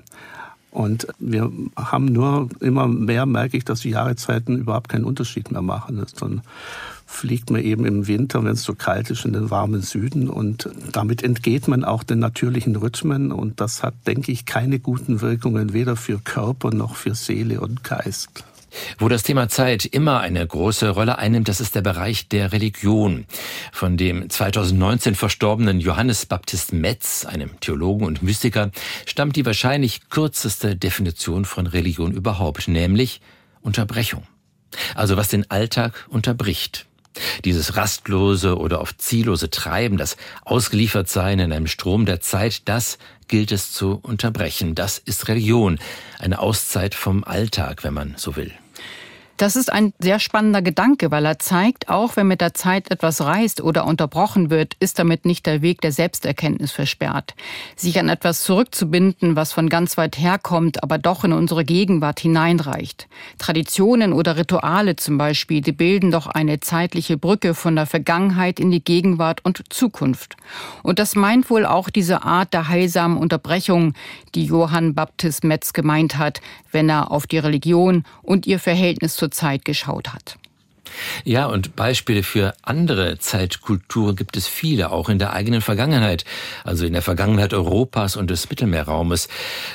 Und 0.72 1.06
wir 1.18 1.52
haben 1.76 2.06
nur 2.06 2.48
immer 2.60 2.88
mehr, 2.88 3.26
merke 3.26 3.58
ich, 3.58 3.64
dass 3.64 3.80
die 3.80 3.90
Jahreszeiten 3.90 4.56
überhaupt 4.56 4.88
keinen 4.88 5.04
Unterschied 5.04 5.52
mehr 5.52 5.60
machen. 5.60 6.02
Dann 6.18 6.40
fliegt 7.04 7.50
man 7.50 7.60
eben 7.60 7.84
im 7.84 8.06
Winter, 8.06 8.42
wenn 8.42 8.52
es 8.52 8.62
so 8.62 8.74
kalt 8.74 9.10
ist, 9.10 9.26
in 9.26 9.34
den 9.34 9.50
warmen 9.50 9.82
Süden. 9.82 10.30
Und 10.30 10.70
damit 10.90 11.22
entgeht 11.22 11.68
man 11.68 11.84
auch 11.84 12.02
den 12.02 12.20
natürlichen 12.20 12.74
Rhythmen. 12.74 13.32
Und 13.32 13.60
das 13.60 13.82
hat, 13.82 13.94
denke 14.06 14.32
ich, 14.32 14.46
keine 14.46 14.78
guten 14.78 15.20
Wirkungen, 15.20 15.74
weder 15.74 15.94
für 15.94 16.18
Körper 16.18 16.70
noch 16.70 16.96
für 16.96 17.14
Seele 17.14 17.60
und 17.60 17.84
Geist. 17.84 18.44
Wo 18.98 19.08
das 19.08 19.22
Thema 19.22 19.48
Zeit 19.48 19.84
immer 19.84 20.20
eine 20.20 20.46
große 20.46 20.90
Rolle 20.90 21.18
einnimmt, 21.18 21.48
das 21.48 21.60
ist 21.60 21.74
der 21.74 21.82
Bereich 21.82 22.28
der 22.28 22.52
Religion. 22.52 23.26
Von 23.72 23.96
dem 23.96 24.28
2019 24.28 25.14
verstorbenen 25.14 25.80
Johannes 25.80 26.26
Baptist 26.26 26.72
Metz, 26.72 27.24
einem 27.24 27.60
Theologen 27.60 28.06
und 28.06 28.22
Mystiker, 28.22 28.70
stammt 29.06 29.36
die 29.36 29.46
wahrscheinlich 29.46 30.08
kürzeste 30.08 30.76
Definition 30.76 31.44
von 31.44 31.66
Religion 31.66 32.12
überhaupt, 32.12 32.68
nämlich 32.68 33.20
Unterbrechung. 33.60 34.26
Also 34.94 35.16
was 35.16 35.28
den 35.28 35.50
Alltag 35.50 36.06
unterbricht. 36.08 36.86
Dieses 37.44 37.76
rastlose 37.76 38.56
oder 38.56 38.80
oft 38.80 39.02
ziellose 39.02 39.50
Treiben, 39.50 39.98
das 39.98 40.16
Ausgeliefertsein 40.44 41.40
in 41.40 41.52
einem 41.52 41.66
Strom 41.66 42.06
der 42.06 42.20
Zeit, 42.20 42.62
das 42.66 42.98
gilt 43.28 43.52
es 43.52 43.72
zu 43.72 43.98
unterbrechen. 44.02 44.74
Das 44.74 44.98
ist 44.98 45.28
Religion, 45.28 45.78
eine 46.18 46.38
Auszeit 46.38 46.94
vom 46.94 47.24
Alltag, 47.24 47.84
wenn 47.84 47.94
man 47.94 48.14
so 48.16 48.36
will. 48.36 48.52
Das 49.42 49.56
ist 49.56 49.72
ein 49.72 49.92
sehr 49.98 50.20
spannender 50.20 50.62
Gedanke, 50.62 51.10
weil 51.10 51.26
er 51.26 51.40
zeigt, 51.40 51.88
auch 51.88 52.14
wenn 52.14 52.28
mit 52.28 52.40
der 52.40 52.54
Zeit 52.54 52.92
etwas 52.92 53.22
reißt 53.22 53.60
oder 53.60 53.86
unterbrochen 53.86 54.50
wird, 54.50 54.74
ist 54.78 55.00
damit 55.00 55.24
nicht 55.24 55.46
der 55.46 55.62
Weg 55.62 55.80
der 55.80 55.90
Selbsterkenntnis 55.90 56.70
versperrt. 56.70 57.34
Sich 57.74 57.98
an 57.98 58.08
etwas 58.08 58.44
zurückzubinden, 58.44 59.34
was 59.34 59.52
von 59.52 59.68
ganz 59.68 59.98
weit 59.98 60.16
herkommt, 60.16 60.84
aber 60.84 60.96
doch 60.96 61.24
in 61.24 61.32
unsere 61.32 61.64
Gegenwart 61.64 62.20
hineinreicht. 62.20 63.08
Traditionen 63.38 64.12
oder 64.12 64.36
Rituale 64.36 64.94
zum 64.94 65.18
Beispiel, 65.18 65.60
die 65.60 65.72
bilden 65.72 66.12
doch 66.12 66.28
eine 66.28 66.60
zeitliche 66.60 67.16
Brücke 67.16 67.54
von 67.54 67.74
der 67.74 67.86
Vergangenheit 67.86 68.60
in 68.60 68.70
die 68.70 68.84
Gegenwart 68.84 69.44
und 69.44 69.64
Zukunft. 69.70 70.36
Und 70.84 71.00
das 71.00 71.16
meint 71.16 71.50
wohl 71.50 71.66
auch 71.66 71.90
diese 71.90 72.22
Art 72.22 72.54
der 72.54 72.68
heilsamen 72.68 73.16
Unterbrechung, 73.16 73.94
die 74.36 74.44
Johann 74.44 74.94
Baptist 74.94 75.42
Metz 75.42 75.72
gemeint 75.72 76.16
hat, 76.16 76.40
wenn 76.70 76.88
er 76.88 77.10
auf 77.10 77.26
die 77.26 77.38
Religion 77.38 78.04
und 78.22 78.46
ihr 78.46 78.60
Verhältnis 78.60 79.16
zur 79.16 79.31
Zeit 79.32 79.64
geschaut 79.64 80.12
hat. 80.12 80.36
Ja, 81.24 81.46
und 81.46 81.76
Beispiele 81.76 82.22
für 82.22 82.54
andere 82.62 83.18
Zeitkulturen 83.18 84.16
gibt 84.16 84.36
es 84.36 84.46
viele, 84.46 84.90
auch 84.90 85.08
in 85.08 85.18
der 85.18 85.32
eigenen 85.32 85.60
Vergangenheit, 85.60 86.24
also 86.64 86.84
in 86.84 86.92
der 86.92 87.02
Vergangenheit 87.02 87.54
Europas 87.54 88.16
und 88.16 88.30
des 88.30 88.48
Mittelmeerraumes. 88.50 89.28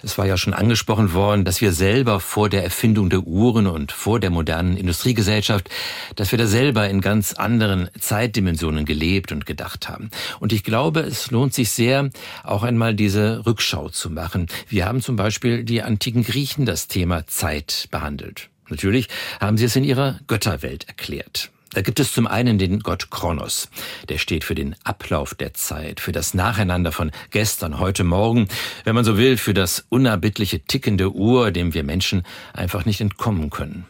Es 0.03 0.17
war 0.17 0.25
ja 0.25 0.37
schon 0.37 0.53
angesprochen 0.53 1.13
worden, 1.13 1.45
dass 1.45 1.61
wir 1.61 1.71
selber 1.71 2.19
vor 2.19 2.49
der 2.49 2.63
Erfindung 2.63 3.09
der 3.09 3.21
Uhren 3.21 3.67
und 3.67 3.91
vor 3.91 4.19
der 4.19 4.29
modernen 4.29 4.77
Industriegesellschaft, 4.77 5.69
dass 6.15 6.31
wir 6.31 6.39
da 6.39 6.47
selber 6.47 6.89
in 6.89 7.01
ganz 7.01 7.33
anderen 7.33 7.89
Zeitdimensionen 7.99 8.85
gelebt 8.85 9.31
und 9.31 9.45
gedacht 9.45 9.89
haben. 9.89 10.09
Und 10.39 10.53
ich 10.53 10.63
glaube, 10.63 11.01
es 11.01 11.31
lohnt 11.31 11.53
sich 11.53 11.71
sehr, 11.71 12.09
auch 12.43 12.63
einmal 12.63 12.93
diese 12.93 13.45
Rückschau 13.45 13.89
zu 13.89 14.09
machen. 14.09 14.47
Wir 14.67 14.85
haben 14.85 15.01
zum 15.01 15.15
Beispiel 15.15 15.63
die 15.63 15.81
antiken 15.81 16.23
Griechen 16.23 16.65
das 16.65 16.87
Thema 16.87 17.27
Zeit 17.27 17.87
behandelt. 17.91 18.49
Natürlich 18.69 19.07
haben 19.39 19.57
sie 19.57 19.65
es 19.65 19.75
in 19.75 19.83
ihrer 19.83 20.19
Götterwelt 20.27 20.87
erklärt. 20.87 21.49
Da 21.73 21.81
gibt 21.81 21.99
es 21.99 22.13
zum 22.13 22.27
einen 22.27 22.57
den 22.57 22.79
Gott 22.79 23.11
Kronos. 23.11 23.69
Der 24.09 24.17
steht 24.17 24.43
für 24.43 24.55
den 24.55 24.75
Ablauf 24.83 25.35
der 25.35 25.53
Zeit, 25.53 25.99
für 25.99 26.11
das 26.11 26.33
Nacheinander 26.33 26.91
von 26.91 27.11
gestern, 27.29 27.79
heute, 27.79 28.03
morgen, 28.03 28.47
wenn 28.83 28.95
man 28.95 29.03
so 29.03 29.17
will, 29.17 29.37
für 29.37 29.53
das 29.53 29.85
unerbittliche 29.89 30.61
tickende 30.61 31.11
Uhr, 31.11 31.51
dem 31.51 31.73
wir 31.73 31.83
Menschen 31.83 32.23
einfach 32.53 32.85
nicht 32.85 33.01
entkommen 33.01 33.49
können. 33.49 33.85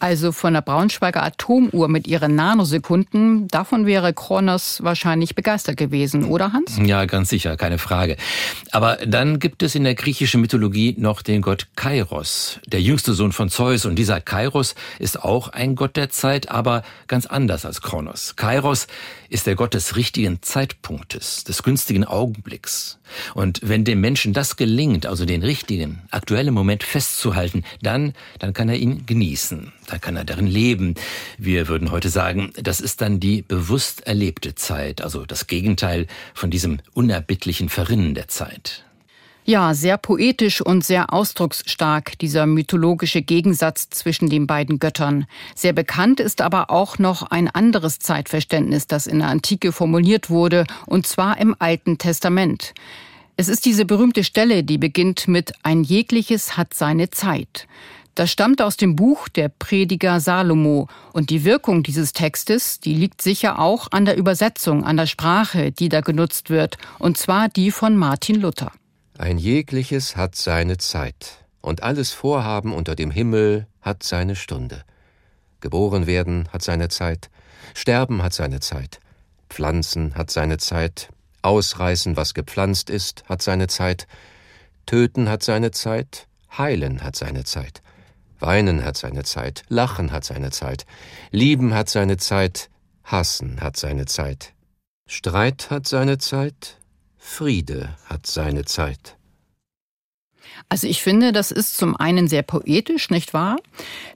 Also 0.00 0.30
von 0.30 0.54
der 0.54 0.62
Braunschweiger 0.62 1.24
Atomuhr 1.24 1.88
mit 1.88 2.06
ihren 2.06 2.36
Nanosekunden, 2.36 3.48
davon 3.48 3.84
wäre 3.84 4.14
Kronos 4.14 4.80
wahrscheinlich 4.84 5.34
begeistert 5.34 5.76
gewesen, 5.76 6.24
oder 6.24 6.52
Hans? 6.52 6.78
Ja, 6.84 7.04
ganz 7.04 7.30
sicher, 7.30 7.56
keine 7.56 7.78
Frage. 7.78 8.16
Aber 8.70 8.98
dann 9.04 9.40
gibt 9.40 9.64
es 9.64 9.74
in 9.74 9.82
der 9.82 9.96
griechischen 9.96 10.40
Mythologie 10.40 10.94
noch 10.98 11.22
den 11.22 11.42
Gott 11.42 11.66
Kairos, 11.74 12.60
der 12.66 12.80
jüngste 12.80 13.12
Sohn 13.12 13.32
von 13.32 13.48
Zeus. 13.48 13.86
Und 13.86 13.96
dieser 13.96 14.20
Kairos 14.20 14.76
ist 15.00 15.20
auch 15.20 15.48
ein 15.48 15.74
Gott 15.74 15.96
der 15.96 16.10
Zeit, 16.10 16.48
aber 16.48 16.84
ganz 17.08 17.26
anders 17.26 17.64
als 17.64 17.82
Kronos. 17.82 18.36
Kairos 18.36 18.86
ist 19.28 19.48
der 19.48 19.56
Gott 19.56 19.74
des 19.74 19.96
richtigen 19.96 20.42
Zeitpunktes, 20.42 21.42
des 21.42 21.64
günstigen 21.64 22.04
Augenblicks. 22.04 22.97
Und 23.34 23.60
wenn 23.62 23.84
dem 23.84 24.00
Menschen 24.00 24.32
das 24.32 24.56
gelingt, 24.56 25.06
also 25.06 25.24
den 25.24 25.42
richtigen, 25.42 26.02
aktuellen 26.10 26.54
Moment 26.54 26.82
festzuhalten, 26.82 27.64
dann, 27.82 28.12
dann 28.38 28.52
kann 28.52 28.68
er 28.68 28.76
ihn 28.76 29.06
genießen. 29.06 29.72
Da 29.86 29.98
kann 29.98 30.16
er 30.16 30.24
darin 30.24 30.46
leben. 30.46 30.94
Wir 31.38 31.68
würden 31.68 31.90
heute 31.90 32.10
sagen, 32.10 32.52
das 32.54 32.80
ist 32.80 33.00
dann 33.00 33.20
die 33.20 33.42
bewusst 33.42 34.06
erlebte 34.06 34.54
Zeit, 34.54 35.02
also 35.02 35.24
das 35.24 35.46
Gegenteil 35.46 36.06
von 36.34 36.50
diesem 36.50 36.78
unerbittlichen 36.92 37.68
Verrinnen 37.68 38.14
der 38.14 38.28
Zeit. 38.28 38.84
Ja, 39.48 39.72
sehr 39.72 39.96
poetisch 39.96 40.60
und 40.60 40.84
sehr 40.84 41.10
ausdrucksstark, 41.10 42.18
dieser 42.18 42.44
mythologische 42.44 43.22
Gegensatz 43.22 43.88
zwischen 43.88 44.28
den 44.28 44.46
beiden 44.46 44.78
Göttern. 44.78 45.24
Sehr 45.54 45.72
bekannt 45.72 46.20
ist 46.20 46.42
aber 46.42 46.70
auch 46.70 46.98
noch 46.98 47.22
ein 47.22 47.48
anderes 47.48 47.98
Zeitverständnis, 47.98 48.88
das 48.88 49.06
in 49.06 49.20
der 49.20 49.28
Antike 49.28 49.72
formuliert 49.72 50.28
wurde, 50.28 50.66
und 50.84 51.06
zwar 51.06 51.40
im 51.40 51.56
Alten 51.58 51.96
Testament. 51.96 52.74
Es 53.38 53.48
ist 53.48 53.64
diese 53.64 53.86
berühmte 53.86 54.22
Stelle, 54.22 54.64
die 54.64 54.76
beginnt 54.76 55.28
mit 55.28 55.54
Ein 55.62 55.82
jegliches 55.82 56.58
hat 56.58 56.74
seine 56.74 57.08
Zeit. 57.08 57.66
Das 58.16 58.30
stammt 58.30 58.60
aus 58.60 58.76
dem 58.76 58.96
Buch 58.96 59.28
der 59.28 59.48
Prediger 59.48 60.20
Salomo 60.20 60.88
und 61.14 61.30
die 61.30 61.44
Wirkung 61.44 61.82
dieses 61.82 62.12
Textes, 62.12 62.80
die 62.80 62.92
liegt 62.92 63.22
sicher 63.22 63.58
auch 63.58 63.88
an 63.92 64.04
der 64.04 64.18
Übersetzung, 64.18 64.84
an 64.84 64.98
der 64.98 65.06
Sprache, 65.06 65.72
die 65.72 65.88
da 65.88 66.02
genutzt 66.02 66.50
wird, 66.50 66.76
und 66.98 67.16
zwar 67.16 67.48
die 67.48 67.70
von 67.70 67.96
Martin 67.96 68.42
Luther. 68.42 68.72
Ein 69.20 69.36
jegliches 69.36 70.14
hat 70.14 70.36
seine 70.36 70.78
Zeit, 70.78 71.44
und 71.60 71.82
alles 71.82 72.12
Vorhaben 72.12 72.72
unter 72.72 72.94
dem 72.94 73.10
Himmel 73.10 73.66
hat 73.80 74.04
seine 74.04 74.36
Stunde. 74.36 74.84
Geboren 75.58 76.06
werden 76.06 76.48
hat 76.52 76.62
seine 76.62 76.88
Zeit, 76.88 77.28
Sterben 77.74 78.22
hat 78.22 78.32
seine 78.32 78.60
Zeit, 78.60 79.00
Pflanzen 79.50 80.14
hat 80.14 80.30
seine 80.30 80.58
Zeit, 80.58 81.08
Ausreißen, 81.42 82.16
was 82.16 82.32
gepflanzt 82.32 82.90
ist, 82.90 83.24
hat 83.28 83.42
seine 83.42 83.66
Zeit, 83.66 84.06
Töten 84.86 85.28
hat 85.28 85.42
seine 85.42 85.72
Zeit, 85.72 86.28
Heilen 86.56 87.02
hat 87.02 87.16
seine 87.16 87.42
Zeit, 87.42 87.82
Weinen 88.38 88.84
hat 88.84 88.96
seine 88.96 89.24
Zeit, 89.24 89.64
Lachen 89.66 90.12
hat 90.12 90.22
seine 90.22 90.52
Zeit, 90.52 90.86
Lieben 91.32 91.74
hat 91.74 91.88
seine 91.88 92.18
Zeit, 92.18 92.70
Hassen 93.02 93.60
hat 93.62 93.76
seine 93.76 94.06
Zeit, 94.06 94.54
Streit 95.08 95.70
hat 95.70 95.88
seine 95.88 96.18
Zeit, 96.18 96.77
Friede 97.28 97.94
hat 98.06 98.26
seine 98.26 98.64
Zeit. 98.64 99.16
Also 100.68 100.88
ich 100.88 101.02
finde, 101.02 101.30
das 101.30 101.52
ist 101.52 101.76
zum 101.76 101.94
einen 101.94 102.26
sehr 102.26 102.42
poetisch, 102.42 103.10
nicht 103.10 103.32
wahr? 103.32 103.58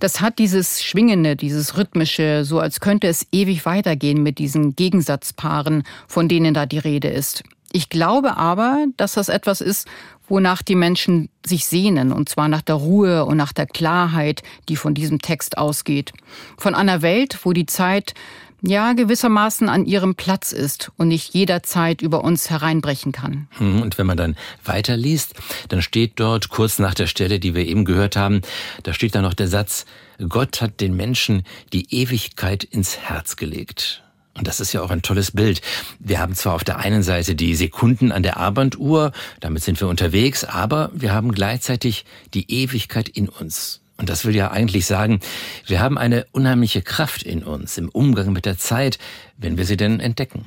Das 0.01 0.21
hat 0.21 0.39
dieses 0.39 0.83
Schwingende, 0.83 1.37
dieses 1.37 1.77
Rhythmische, 1.77 2.45
so 2.45 2.59
als 2.59 2.81
könnte 2.81 3.07
es 3.07 3.27
ewig 3.31 3.65
weitergehen 3.65 4.23
mit 4.23 4.39
diesen 4.39 4.75
Gegensatzpaaren, 4.75 5.85
von 6.09 6.27
denen 6.27 6.53
da 6.53 6.67
die 6.67 6.79
Rede 6.79 7.09
ist. 7.09 7.45
Ich 7.71 7.91
glaube 7.91 8.37
aber, 8.39 8.87
dass 8.97 9.13
das 9.13 9.29
etwas 9.29 9.61
ist, 9.61 9.87
wonach 10.27 10.63
die 10.63 10.75
Menschen 10.75 11.29
sich 11.47 11.67
sehnen, 11.67 12.13
und 12.13 12.29
zwar 12.29 12.49
nach 12.49 12.63
der 12.63 12.77
Ruhe 12.77 13.25
und 13.25 13.37
nach 13.37 13.53
der 13.53 13.67
Klarheit, 13.67 14.43
die 14.69 14.77
von 14.77 14.95
diesem 14.95 15.21
Text 15.21 15.59
ausgeht. 15.59 16.13
Von 16.57 16.75
einer 16.75 17.03
Welt, 17.03 17.39
wo 17.45 17.53
die 17.53 17.67
Zeit 17.67 18.15
ja 18.63 18.93
gewissermaßen 18.93 19.69
an 19.69 19.85
ihrem 19.85 20.15
Platz 20.15 20.53
ist 20.53 20.91
und 20.97 21.09
nicht 21.09 21.35
jederzeit 21.35 22.01
über 22.01 22.25
uns 22.25 22.51
hereinbrechen 22.51 23.13
kann. 23.13 23.49
Hm, 23.59 23.83
und 23.83 23.99
wenn 23.99 24.07
man 24.07 24.17
dann 24.17 24.37
weiterliest, 24.65 25.35
dann 25.69 25.83
steht 25.83 26.13
dort 26.17 26.49
kurz 26.49 26.79
nach 26.79 26.95
der 26.95 27.07
Stelle, 27.07 27.39
die 27.39 27.55
wir 27.55 27.67
eben 27.67 27.85
gehört 27.85 28.17
haben, 28.17 28.41
da 28.83 28.95
steht 28.95 29.15
dann 29.15 29.23
noch 29.23 29.35
der 29.35 29.49
Satz, 29.49 29.85
Gott 30.29 30.61
hat 30.61 30.81
den 30.81 30.97
Menschen 30.97 31.43
die 31.73 31.93
Ewigkeit 31.95 32.65
ins 32.65 32.99
Herz 32.99 33.37
gelegt. 33.37 34.03
Und 34.35 34.49
das 34.49 34.61
ist 34.61 34.73
ja 34.73 34.81
auch 34.81 34.91
ein 34.91 35.03
tolles 35.03 35.33
Bild. 35.33 35.61
Wir 35.99 36.19
haben 36.19 36.35
zwar 36.35 36.55
auf 36.55 36.65
der 36.65 36.79
einen 36.79 37.03
Seite 37.03 37.35
die 37.35 37.55
Sekunden 37.55 38.13
an 38.13 38.23
der 38.23 38.39
Armbanduhr, 38.39 39.13
damit 39.41 39.63
sind 39.63 39.79
wir 39.81 39.89
unterwegs, 39.89 40.45
aber 40.45 40.91
wir 40.95 41.13
haben 41.13 41.33
gleichzeitig 41.33 42.07
die 42.33 42.51
Ewigkeit 42.51 43.11
in 43.11 43.29
uns. 43.29 43.82
Und 44.03 44.09
das 44.09 44.25
will 44.25 44.35
ja 44.35 44.51
eigentlich 44.51 44.87
sagen, 44.87 45.21
wir 45.65 45.79
haben 45.79 45.97
eine 45.97 46.27
unheimliche 46.33 46.83
Kraft 46.83 47.23
in 47.23 47.45
uns 47.45 47.79
im 47.79 47.89
Umgang 47.89 48.33
mit 48.33 48.47
der 48.47 48.59
Zeit, 48.59 48.99
wenn 49.37 49.57
wir 49.57 49.65
sie 49.65 49.77
denn 49.77 50.01
entdecken. 50.01 50.45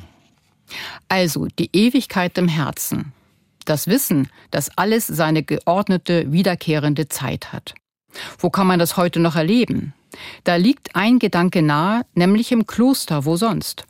Also 1.08 1.48
die 1.58 1.70
Ewigkeit 1.72 2.38
im 2.38 2.50
Herzen. 2.50 3.14
Das 3.64 3.88
Wissen, 3.88 4.28
dass 4.52 4.78
alles 4.78 5.08
seine 5.08 5.42
geordnete, 5.42 6.34
wiederkehrende 6.34 7.08
Zeit 7.08 7.54
hat. 7.54 7.76
Wo 8.40 8.50
kann 8.50 8.68
man 8.68 8.78
das 8.78 8.98
heute 8.98 9.22
noch 9.22 9.38
erleben? 9.38 9.94
Da 10.44 10.58
liegt 10.58 10.94
ein 10.98 11.18
Gedanke 11.18 11.62
nahe, 11.62 12.02
nämlich 12.14 12.52
im 12.52 12.68
Kloster, 12.68 13.24
wo 13.24 13.38
sonst. 13.38 13.86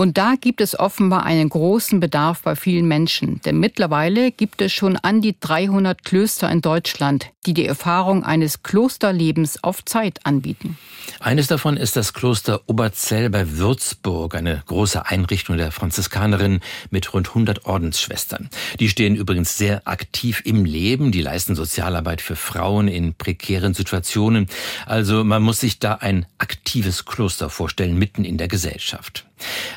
Und 0.00 0.16
da 0.16 0.34
gibt 0.40 0.60
es 0.60 0.78
offenbar 0.78 1.24
einen 1.24 1.48
großen 1.48 1.98
Bedarf 1.98 2.42
bei 2.42 2.54
vielen 2.54 2.86
Menschen, 2.86 3.40
denn 3.44 3.58
mittlerweile 3.58 4.30
gibt 4.30 4.62
es 4.62 4.72
schon 4.72 4.96
an 4.96 5.20
die 5.22 5.34
300 5.40 6.04
Klöster 6.04 6.48
in 6.52 6.60
Deutschland, 6.60 7.32
die 7.46 7.52
die 7.52 7.66
Erfahrung 7.66 8.22
eines 8.22 8.62
Klosterlebens 8.62 9.64
auf 9.64 9.84
Zeit 9.84 10.20
anbieten. 10.24 10.78
Eines 11.18 11.48
davon 11.48 11.76
ist 11.76 11.96
das 11.96 12.14
Kloster 12.14 12.60
Oberzell 12.66 13.28
bei 13.28 13.58
Würzburg, 13.58 14.36
eine 14.36 14.62
große 14.66 15.04
Einrichtung 15.04 15.56
der 15.56 15.72
Franziskanerinnen 15.72 16.60
mit 16.90 17.12
rund 17.12 17.30
100 17.30 17.66
Ordensschwestern. 17.66 18.50
Die 18.78 18.88
stehen 18.88 19.16
übrigens 19.16 19.58
sehr 19.58 19.88
aktiv 19.88 20.42
im 20.44 20.64
Leben, 20.64 21.10
die 21.10 21.22
leisten 21.22 21.56
Sozialarbeit 21.56 22.20
für 22.20 22.36
Frauen 22.36 22.86
in 22.86 23.14
prekären 23.14 23.74
Situationen. 23.74 24.46
Also 24.86 25.24
man 25.24 25.42
muss 25.42 25.58
sich 25.58 25.80
da 25.80 25.94
ein 25.94 26.24
aktives 26.38 27.04
Kloster 27.04 27.50
vorstellen, 27.50 27.98
mitten 27.98 28.24
in 28.24 28.38
der 28.38 28.46
Gesellschaft. 28.46 29.27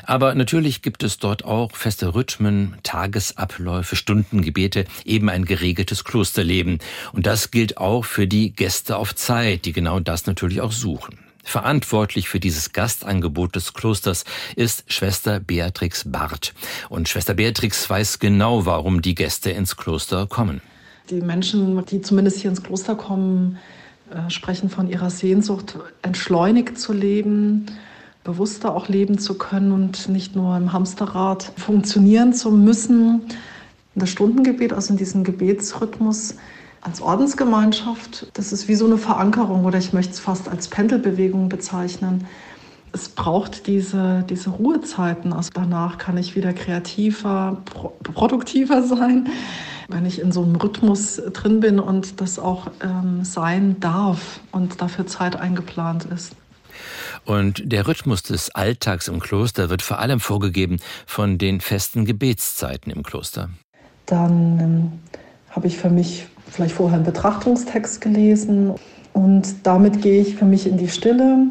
Aber 0.04 0.34
natürlich 0.34 0.82
gibt 0.82 1.02
es 1.02 1.18
dort 1.18 1.44
auch 1.44 1.76
feste 1.76 2.14
Rhythmen, 2.14 2.76
Tagesabläufe, 2.82 3.96
Stundengebete, 3.96 4.84
eben 5.04 5.28
ein 5.28 5.44
geregeltes 5.44 6.04
Klosterleben. 6.04 6.78
Und 7.12 7.26
das 7.26 7.50
gilt 7.50 7.78
auch 7.78 8.04
für 8.04 8.26
die 8.26 8.52
Gäste 8.52 8.96
auf 8.96 9.14
Zeit, 9.14 9.64
die 9.64 9.72
genau 9.72 10.00
das 10.00 10.26
natürlich 10.26 10.60
auch 10.60 10.72
suchen. 10.72 11.18
Verantwortlich 11.44 12.28
für 12.28 12.38
dieses 12.38 12.72
Gastangebot 12.72 13.56
des 13.56 13.74
Klosters 13.74 14.24
ist 14.54 14.84
Schwester 14.86 15.40
Beatrix 15.40 16.04
Barth. 16.06 16.54
Und 16.88 17.08
Schwester 17.08 17.34
Beatrix 17.34 17.88
weiß 17.90 18.20
genau, 18.20 18.64
warum 18.64 19.02
die 19.02 19.14
Gäste 19.14 19.50
ins 19.50 19.76
Kloster 19.76 20.26
kommen. 20.26 20.62
Die 21.10 21.20
Menschen, 21.20 21.84
die 21.86 22.00
zumindest 22.00 22.40
hier 22.40 22.50
ins 22.50 22.62
Kloster 22.62 22.94
kommen, 22.94 23.58
äh, 24.10 24.30
sprechen 24.30 24.70
von 24.70 24.88
ihrer 24.88 25.10
Sehnsucht, 25.10 25.78
entschleunigt 26.02 26.78
zu 26.78 26.92
leben, 26.92 27.66
bewusster 28.24 28.74
auch 28.74 28.88
leben 28.88 29.18
zu 29.18 29.34
können 29.34 29.72
und 29.72 30.08
nicht 30.08 30.36
nur 30.36 30.56
im 30.56 30.72
Hamsterrad 30.72 31.52
funktionieren 31.56 32.32
zu 32.32 32.50
müssen. 32.50 33.22
Das 33.94 34.10
Stundengebet, 34.10 34.72
also 34.72 34.92
in 34.92 34.96
diesem 34.96 35.24
Gebetsrhythmus 35.24 36.36
als 36.80 37.00
Ordensgemeinschaft, 37.00 38.28
das 38.34 38.52
ist 38.52 38.68
wie 38.68 38.74
so 38.74 38.86
eine 38.86 38.98
Verankerung 38.98 39.64
oder 39.64 39.78
ich 39.78 39.92
möchte 39.92 40.12
es 40.12 40.20
fast 40.20 40.48
als 40.48 40.68
Pendelbewegung 40.68 41.48
bezeichnen. 41.48 42.26
Es 42.92 43.08
braucht 43.08 43.66
diese, 43.66 44.24
diese 44.28 44.50
Ruhezeiten. 44.50 45.32
Also 45.32 45.50
danach 45.54 45.96
kann 45.98 46.18
ich 46.18 46.36
wieder 46.36 46.52
kreativer, 46.52 47.58
pro, 47.64 47.92
produktiver 48.02 48.82
sein, 48.82 49.28
wenn 49.88 50.04
ich 50.06 50.20
in 50.20 50.32
so 50.32 50.42
einem 50.42 50.56
Rhythmus 50.56 51.22
drin 51.32 51.60
bin 51.60 51.78
und 51.80 52.20
das 52.20 52.38
auch 52.38 52.66
ähm, 52.82 53.24
sein 53.24 53.78
darf 53.80 54.40
und 54.50 54.82
dafür 54.82 55.06
Zeit 55.06 55.36
eingeplant 55.36 56.04
ist. 56.06 56.34
Und 57.24 57.62
der 57.70 57.86
Rhythmus 57.86 58.22
des 58.22 58.54
Alltags 58.54 59.08
im 59.08 59.20
Kloster 59.20 59.70
wird 59.70 59.82
vor 59.82 59.98
allem 59.98 60.20
vorgegeben 60.20 60.78
von 61.06 61.38
den 61.38 61.60
festen 61.60 62.04
Gebetszeiten 62.04 62.92
im 62.92 63.02
Kloster. 63.02 63.50
Dann 64.06 64.58
ähm, 64.60 64.92
habe 65.50 65.68
ich 65.68 65.78
für 65.78 65.90
mich 65.90 66.26
vielleicht 66.50 66.74
vorher 66.74 66.96
einen 66.96 67.06
Betrachtungstext 67.06 68.00
gelesen 68.00 68.74
und 69.12 69.66
damit 69.66 70.02
gehe 70.02 70.20
ich 70.20 70.36
für 70.36 70.44
mich 70.44 70.66
in 70.66 70.76
die 70.76 70.88
Stille 70.88 71.46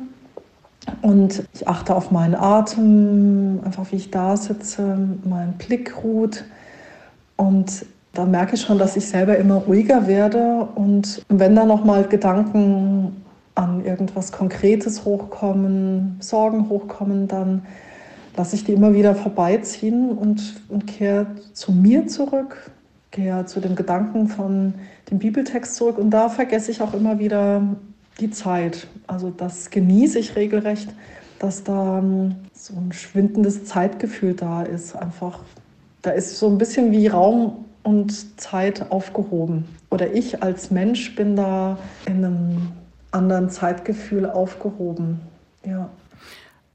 und 1.01 1.43
ich 1.53 1.67
achte 1.67 1.95
auf 1.95 2.11
meinen 2.11 2.35
Atem, 2.35 3.61
einfach 3.63 3.91
wie 3.91 3.97
ich 3.97 4.11
da 4.11 4.35
sitze, 4.35 4.97
mein 5.23 5.53
Blick 5.53 6.03
ruht 6.03 6.43
und 7.37 7.85
da 8.13 8.25
merke 8.25 8.55
ich 8.55 8.61
schon, 8.61 8.77
dass 8.77 8.97
ich 8.97 9.07
selber 9.07 9.37
immer 9.37 9.55
ruhiger 9.55 10.07
werde 10.07 10.67
und 10.75 11.23
wenn 11.29 11.55
da 11.55 11.65
noch 11.65 11.85
mal 11.85 12.03
Gedanken 12.03 13.23
an 13.55 13.85
irgendwas 13.85 14.31
Konkretes 14.31 15.05
hochkommen, 15.05 16.17
Sorgen 16.19 16.69
hochkommen, 16.69 17.27
dann 17.27 17.63
lasse 18.35 18.55
ich 18.55 18.63
die 18.63 18.73
immer 18.73 18.93
wieder 18.93 19.15
vorbeiziehen 19.15 20.09
und, 20.09 20.61
und 20.69 20.87
kehre 20.87 21.27
zu 21.53 21.71
mir 21.71 22.07
zurück, 22.07 22.71
kehre 23.11 23.45
zu 23.45 23.59
dem 23.59 23.75
Gedanken 23.75 24.27
von 24.27 24.73
dem 25.09 25.19
Bibeltext 25.19 25.75
zurück 25.75 25.97
und 25.97 26.11
da 26.11 26.29
vergesse 26.29 26.71
ich 26.71 26.81
auch 26.81 26.93
immer 26.93 27.19
wieder 27.19 27.61
die 28.19 28.31
Zeit. 28.31 28.87
Also 29.07 29.29
das 29.29 29.69
genieße 29.69 30.19
ich 30.19 30.35
regelrecht, 30.35 30.89
dass 31.39 31.63
da 31.63 31.99
ähm, 31.99 32.35
so 32.53 32.73
ein 32.75 32.93
schwindendes 32.93 33.65
Zeitgefühl 33.65 34.33
da 34.33 34.61
ist. 34.61 34.95
Einfach, 34.95 35.39
da 36.01 36.11
ist 36.11 36.37
so 36.37 36.47
ein 36.47 36.57
bisschen 36.57 36.91
wie 36.91 37.07
Raum 37.07 37.65
und 37.83 38.39
Zeit 38.39 38.91
aufgehoben. 38.91 39.65
Oder 39.89 40.13
ich 40.13 40.43
als 40.43 40.71
Mensch 40.71 41.15
bin 41.15 41.35
da 41.35 41.77
in 42.05 42.23
einem 42.23 42.71
anderen 43.11 43.49
Zeitgefühl 43.49 44.25
aufgehoben. 44.25 45.21
Ja. 45.65 45.89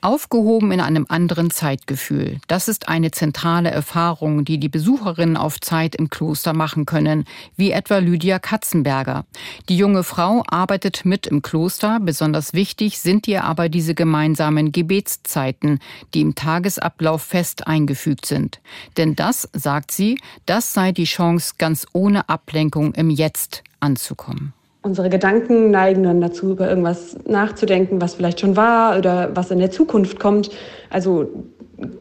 Aufgehoben 0.02 0.70
in 0.70 0.80
einem 0.80 1.06
anderen 1.08 1.50
Zeitgefühl. 1.50 2.38
Das 2.46 2.68
ist 2.68 2.88
eine 2.88 3.10
zentrale 3.10 3.70
Erfahrung, 3.70 4.44
die 4.44 4.58
die 4.58 4.68
Besucherinnen 4.68 5.36
auf 5.36 5.58
Zeit 5.60 5.96
im 5.96 6.10
Kloster 6.10 6.52
machen 6.52 6.86
können, 6.86 7.24
wie 7.56 7.72
etwa 7.72 7.98
Lydia 7.98 8.38
Katzenberger. 8.38 9.24
Die 9.68 9.76
junge 9.76 10.04
Frau 10.04 10.44
arbeitet 10.46 11.04
mit 11.04 11.26
im 11.26 11.42
Kloster. 11.42 11.98
Besonders 12.00 12.52
wichtig 12.52 13.00
sind 13.00 13.26
ihr 13.26 13.42
aber 13.42 13.68
diese 13.68 13.94
gemeinsamen 13.94 14.70
Gebetszeiten, 14.70 15.80
die 16.14 16.20
im 16.20 16.34
Tagesablauf 16.36 17.22
fest 17.22 17.66
eingefügt 17.66 18.26
sind. 18.26 18.60
Denn 18.98 19.16
das, 19.16 19.48
sagt 19.54 19.90
sie, 19.90 20.20
das 20.44 20.72
sei 20.72 20.92
die 20.92 21.04
Chance, 21.04 21.54
ganz 21.58 21.86
ohne 21.92 22.28
Ablenkung 22.28 22.94
im 22.94 23.10
Jetzt 23.10 23.64
anzukommen. 23.80 24.52
Unsere 24.86 25.10
Gedanken 25.10 25.72
neigen 25.72 26.04
dann 26.04 26.20
dazu, 26.20 26.52
über 26.52 26.68
irgendwas 26.68 27.18
nachzudenken, 27.26 28.00
was 28.00 28.14
vielleicht 28.14 28.38
schon 28.38 28.56
war 28.56 28.96
oder 28.96 29.34
was 29.34 29.50
in 29.50 29.58
der 29.58 29.72
Zukunft 29.72 30.20
kommt. 30.20 30.50
Also 30.90 31.28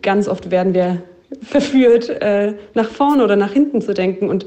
ganz 0.03 0.27
oft 0.27 0.51
werden 0.51 0.75
wir 0.75 1.01
verführt, 1.41 2.09
äh, 2.21 2.53
nach 2.75 2.87
vorne 2.87 3.23
oder 3.23 3.37
nach 3.37 3.51
hinten 3.51 3.81
zu 3.81 3.95
denken. 3.95 4.29
Und 4.29 4.45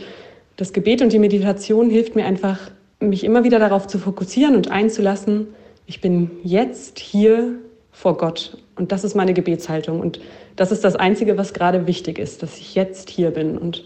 das 0.55 0.73
Gebet 0.73 1.03
und 1.03 1.13
die 1.13 1.19
Meditation 1.19 1.91
hilft 1.91 2.15
mir 2.15 2.27
einfach, 2.27 2.71
mich 3.01 3.25
immer 3.25 3.43
wieder 3.43 3.59
darauf 3.59 3.89
zu 3.89 3.99
fokussieren 3.99 4.55
und 4.55 4.71
einzulassen, 4.71 5.49
ich 5.87 6.01
bin 6.01 6.31
jetzt 6.45 7.01
hier 7.01 7.57
vor 7.91 8.19
Gott. 8.19 8.57
Und 8.77 8.93
das 8.93 9.03
ist 9.03 9.17
meine 9.17 9.35
Gebetshaltung. 9.35 9.99
Und 9.99 10.21
das 10.55 10.71
ist 10.71 10.85
das 10.85 10.95
Einzige, 10.95 11.39
was 11.39 11.55
gerade 11.55 11.89
wichtig 11.89 12.21
ist, 12.21 12.45
dass 12.45 12.57
ich 12.59 12.77
jetzt 12.77 13.11
hier 13.11 13.33
bin. 13.33 13.59
Und 13.59 13.85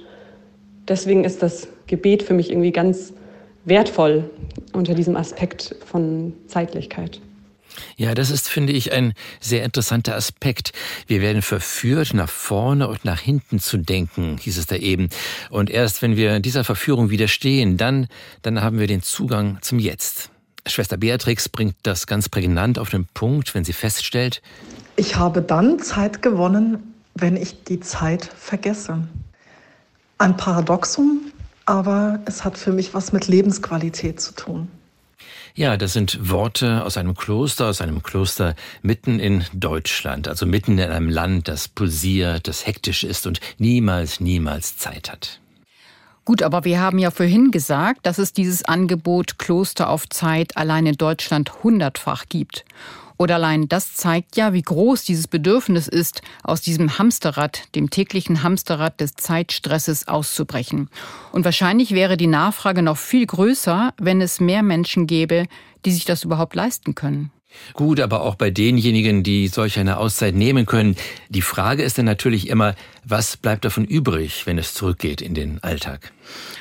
deswegen 0.89 1.25
ist 1.25 1.43
das 1.43 1.69
Gebet 1.87 2.23
für 2.23 2.35
mich 2.35 2.51
irgendwie 2.51 2.73
ganz 2.73 3.15
wertvoll 3.65 4.31
unter 4.73 4.95
diesem 4.95 5.17
Aspekt 5.17 5.77
von 5.87 6.35
Zeitlichkeit. 6.47 7.21
Ja, 7.97 8.15
das 8.15 8.31
ist, 8.31 8.49
finde 8.49 8.73
ich, 8.73 8.93
ein 8.93 9.15
sehr 9.41 9.65
interessanter 9.65 10.15
Aspekt. 10.15 10.73
Wir 11.07 11.23
werden 11.23 11.41
verführt, 11.41 12.13
nach 12.13 12.29
vorne 12.29 12.87
und 12.89 13.05
nach 13.05 13.21
hinten 13.21 13.61
zu 13.61 13.79
denken, 13.79 14.37
hieß 14.39 14.59
es 14.59 14.67
da 14.67 14.77
eben. 14.77 15.09
Und 15.49 15.71
erst 15.71 16.03
wenn 16.03 16.17
wir 16.17 16.41
dieser 16.41 16.65
Verführung 16.65 17.09
widerstehen, 17.09 17.79
dann, 17.79 18.09
dann 18.43 18.61
haben 18.61 18.79
wir 18.79 18.87
den 18.87 19.03
Zugang 19.03 19.59
zum 19.63 19.79
Jetzt. 19.79 20.31
Schwester 20.67 20.97
Beatrix 20.97 21.49
bringt 21.49 21.77
das 21.83 22.07
ganz 22.07 22.29
prägnant 22.29 22.79
auf 22.79 22.91
den 22.91 23.07
Punkt, 23.15 23.55
wenn 23.55 23.65
sie 23.65 23.73
feststellt, 23.73 24.43
ich 24.97 25.17
habe 25.17 25.41
dann 25.41 25.79
Zeit 25.79 26.21
gewonnen, 26.21 26.95
wenn 27.15 27.37
ich 27.37 27.65
die 27.65 27.81
Zeit 27.81 28.25
vergesse. 28.25 29.09
Ein 30.19 30.37
Paradoxum, 30.37 31.33
aber 31.67 32.21
es 32.27 32.45
hat 32.45 32.59
für 32.59 32.73
mich 32.73 32.95
was 32.95 33.13
mit 33.13 33.29
Lebensqualität 33.29 34.21
zu 34.21 34.35
tun. 34.35 34.69
Ja, 35.55 35.77
das 35.77 35.93
sind 35.93 36.31
Worte 36.31 36.83
aus 36.85 36.97
einem 36.97 37.15
Kloster, 37.15 37.67
aus 37.67 37.83
einem 37.83 38.03
Kloster 38.03 38.55
mitten 38.81 39.21
in 39.21 39.45
Deutschland, 39.53 40.27
also 40.27 40.47
mitten 40.47 40.79
in 40.79 40.91
einem 40.91 41.11
Land, 41.11 41.47
das 41.49 41.69
pulsiert, 41.69 42.49
das 42.49 42.67
hektisch 42.67 43.05
ist 43.05 43.27
und 43.27 43.41
niemals, 43.59 44.21
niemals 44.21 44.79
Zeit 44.79 45.11
hat. 45.11 45.41
Gut, 46.25 46.43
aber 46.43 46.65
wir 46.65 46.81
haben 46.81 46.99
ja 46.99 47.11
vorhin 47.11 47.51
gesagt, 47.51 48.07
dass 48.07 48.19
es 48.19 48.33
dieses 48.33 48.65
Angebot 48.65 49.39
Kloster 49.39 49.91
auf 49.91 50.09
Zeit 50.09 50.57
allein 50.57 50.87
in 50.87 50.95
Deutschland 50.95 51.63
hundertfach 51.63 52.27
gibt. 52.29 52.65
Oder 53.19 53.37
allein 53.37 53.69
das 53.69 53.95
zeigt 53.95 54.37
ja, 54.37 54.53
wie 54.53 54.63
groß 54.63 55.05
dieses 55.05 55.29
Bedürfnis 55.29 55.89
ist, 55.89 56.23
aus 56.43 56.61
diesem 56.61 56.99
Hamsterrad, 56.99 57.75
dem 57.75 57.91
täglichen 57.91 58.43
Hamsterrad 58.43 59.01
des 59.01 59.15
Zeitstresses 59.15 60.09
auszubrechen. 60.09 60.89
Und 61.33 61.45
wahrscheinlich 61.45 61.93
wäre 61.93 62.17
die 62.17 62.27
Nachfrage 62.27 62.83
noch 62.83 62.97
viel 62.97 63.27
größer, 63.27 63.95
wenn 63.99 64.21
es 64.21 64.41
mehr 64.41 64.63
Menschen 64.63 65.07
gäbe, 65.07 65.47
die 65.85 65.93
sich 65.93 66.05
das 66.05 66.25
überhaupt 66.25 66.55
leisten 66.55 66.95
können. 66.95 67.31
Gut, 67.75 68.01
aber 68.01 68.23
auch 68.23 68.35
bei 68.35 68.51
denjenigen, 68.51 69.23
die 69.23 69.49
solch 69.49 69.79
eine 69.79 69.99
Auszeit 69.99 70.35
nehmen 70.35 70.67
können. 70.67 70.97
Die 71.29 71.43
Frage 71.43 71.83
ist 71.83 71.99
dann 71.99 72.07
natürlich 72.07 72.49
immer, 72.49 72.75
was 73.05 73.37
bleibt 73.37 73.65
davon 73.65 73.85
übrig, 73.85 74.47
wenn 74.47 74.59
es 74.59 74.75
zurückgeht 74.75 75.21
in 75.21 75.35
den 75.35 75.63
Alltag? 75.63 76.13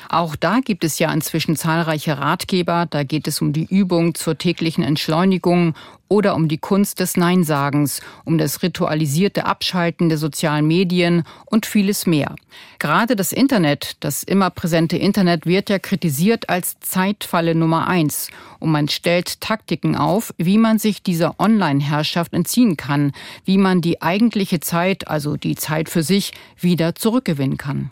Auch 0.08 0.36
da 0.36 0.58
gibt 0.58 0.84
es 0.84 0.98
ja 0.98 1.12
inzwischen 1.12 1.56
zahlreiche 1.56 2.18
Ratgeber. 2.18 2.86
Da 2.90 3.04
geht 3.04 3.26
es 3.28 3.40
um 3.40 3.52
die 3.52 3.64
Übung 3.64 4.14
zur 4.14 4.36
täglichen 4.36 4.84
Entschleunigung 4.84 5.74
oder 6.12 6.34
um 6.34 6.46
die 6.46 6.58
Kunst 6.58 7.00
des 7.00 7.16
Neinsagens, 7.16 8.02
um 8.26 8.36
das 8.36 8.62
ritualisierte 8.62 9.46
Abschalten 9.46 10.10
der 10.10 10.18
sozialen 10.18 10.66
Medien 10.66 11.24
und 11.46 11.64
vieles 11.64 12.04
mehr. 12.04 12.36
Gerade 12.78 13.16
das 13.16 13.32
Internet, 13.32 13.96
das 14.00 14.22
immer 14.22 14.50
präsente 14.50 14.98
Internet, 14.98 15.46
wird 15.46 15.70
ja 15.70 15.78
kritisiert 15.78 16.50
als 16.50 16.78
Zeitfalle 16.80 17.54
Nummer 17.54 17.88
eins. 17.88 18.28
Und 18.58 18.72
man 18.72 18.88
stellt 18.90 19.40
Taktiken 19.40 19.96
auf, 19.96 20.34
wie 20.36 20.58
man 20.58 20.78
sich 20.78 21.02
dieser 21.02 21.40
Online-Herrschaft 21.40 22.34
entziehen 22.34 22.76
kann, 22.76 23.12
wie 23.46 23.56
man 23.56 23.80
die 23.80 24.02
eigentliche 24.02 24.60
Zeit, 24.60 25.08
also 25.08 25.38
die 25.38 25.56
Zeit 25.56 25.88
für 25.88 26.02
sich, 26.02 26.31
wieder 26.58 26.94
zurückgewinnen 26.94 27.56
kann. 27.56 27.90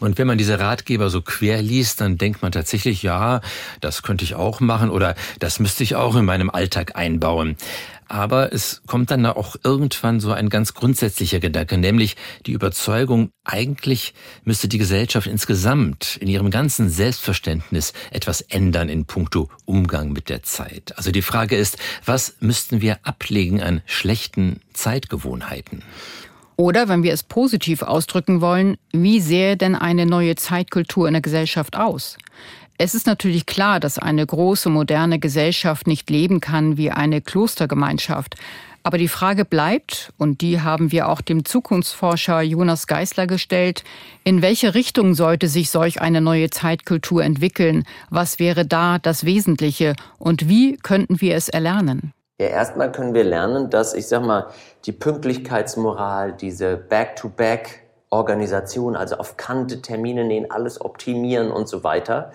Und 0.00 0.18
wenn 0.18 0.26
man 0.26 0.38
diese 0.38 0.58
Ratgeber 0.58 1.10
so 1.10 1.22
quer 1.22 1.62
liest, 1.62 2.00
dann 2.00 2.18
denkt 2.18 2.42
man 2.42 2.52
tatsächlich, 2.52 3.02
ja, 3.02 3.40
das 3.80 4.02
könnte 4.02 4.24
ich 4.24 4.34
auch 4.34 4.60
machen 4.60 4.90
oder 4.90 5.14
das 5.38 5.60
müsste 5.60 5.82
ich 5.82 5.94
auch 5.94 6.16
in 6.16 6.24
meinem 6.24 6.50
Alltag 6.50 6.96
einbauen. 6.96 7.56
Aber 8.12 8.52
es 8.52 8.82
kommt 8.86 9.10
dann 9.10 9.24
auch 9.24 9.56
irgendwann 9.64 10.20
so 10.20 10.32
ein 10.32 10.50
ganz 10.50 10.74
grundsätzlicher 10.74 11.40
Gedanke, 11.40 11.78
nämlich 11.78 12.16
die 12.44 12.52
Überzeugung, 12.52 13.30
eigentlich 13.42 14.12
müsste 14.44 14.68
die 14.68 14.76
Gesellschaft 14.76 15.26
insgesamt 15.26 16.18
in 16.18 16.28
ihrem 16.28 16.50
ganzen 16.50 16.90
Selbstverständnis 16.90 17.94
etwas 18.10 18.42
ändern 18.42 18.90
in 18.90 19.06
puncto 19.06 19.48
Umgang 19.64 20.12
mit 20.12 20.28
der 20.28 20.42
Zeit. 20.42 20.92
Also 20.98 21.10
die 21.10 21.22
Frage 21.22 21.56
ist, 21.56 21.78
was 22.04 22.36
müssten 22.40 22.82
wir 22.82 22.98
ablegen 23.02 23.62
an 23.62 23.80
schlechten 23.86 24.60
Zeitgewohnheiten? 24.74 25.82
Oder, 26.56 26.88
wenn 26.88 27.02
wir 27.02 27.12
es 27.12 27.22
positiv 27.22 27.82
ausdrücken 27.82 28.40
wollen, 28.40 28.76
wie 28.92 29.20
sähe 29.20 29.56
denn 29.56 29.74
eine 29.74 30.06
neue 30.06 30.34
Zeitkultur 30.34 31.06
in 31.06 31.14
der 31.14 31.22
Gesellschaft 31.22 31.76
aus? 31.76 32.18
Es 32.78 32.94
ist 32.94 33.06
natürlich 33.06 33.46
klar, 33.46 33.80
dass 33.80 33.98
eine 33.98 34.26
große 34.26 34.68
moderne 34.68 35.18
Gesellschaft 35.18 35.86
nicht 35.86 36.10
leben 36.10 36.40
kann 36.40 36.76
wie 36.76 36.90
eine 36.90 37.20
Klostergemeinschaft. 37.20 38.36
Aber 38.82 38.98
die 38.98 39.08
Frage 39.08 39.44
bleibt, 39.44 40.12
und 40.18 40.40
die 40.40 40.60
haben 40.60 40.90
wir 40.90 41.08
auch 41.08 41.20
dem 41.20 41.44
Zukunftsforscher 41.44 42.42
Jonas 42.42 42.88
Geisler 42.88 43.28
gestellt, 43.28 43.84
in 44.24 44.42
welche 44.42 44.74
Richtung 44.74 45.14
sollte 45.14 45.46
sich 45.46 45.70
solch 45.70 46.00
eine 46.00 46.20
neue 46.20 46.50
Zeitkultur 46.50 47.22
entwickeln? 47.22 47.84
Was 48.10 48.40
wäre 48.40 48.66
da 48.66 48.98
das 48.98 49.24
Wesentliche? 49.24 49.94
Und 50.18 50.48
wie 50.48 50.76
könnten 50.78 51.20
wir 51.20 51.36
es 51.36 51.48
erlernen? 51.48 52.12
Ja, 52.42 52.48
erstmal 52.48 52.90
können 52.90 53.14
wir 53.14 53.22
lernen, 53.22 53.70
dass, 53.70 53.94
ich 53.94 54.08
sag 54.08 54.24
mal, 54.24 54.48
die 54.84 54.90
Pünktlichkeitsmoral, 54.90 56.32
diese 56.32 56.76
Back-to-Back-Organisation, 56.76 58.96
also 58.96 59.14
auf 59.14 59.36
Kante 59.36 59.80
Termine 59.80 60.24
nähen, 60.24 60.50
alles 60.50 60.80
optimieren 60.80 61.52
und 61.52 61.68
so 61.68 61.84
weiter, 61.84 62.32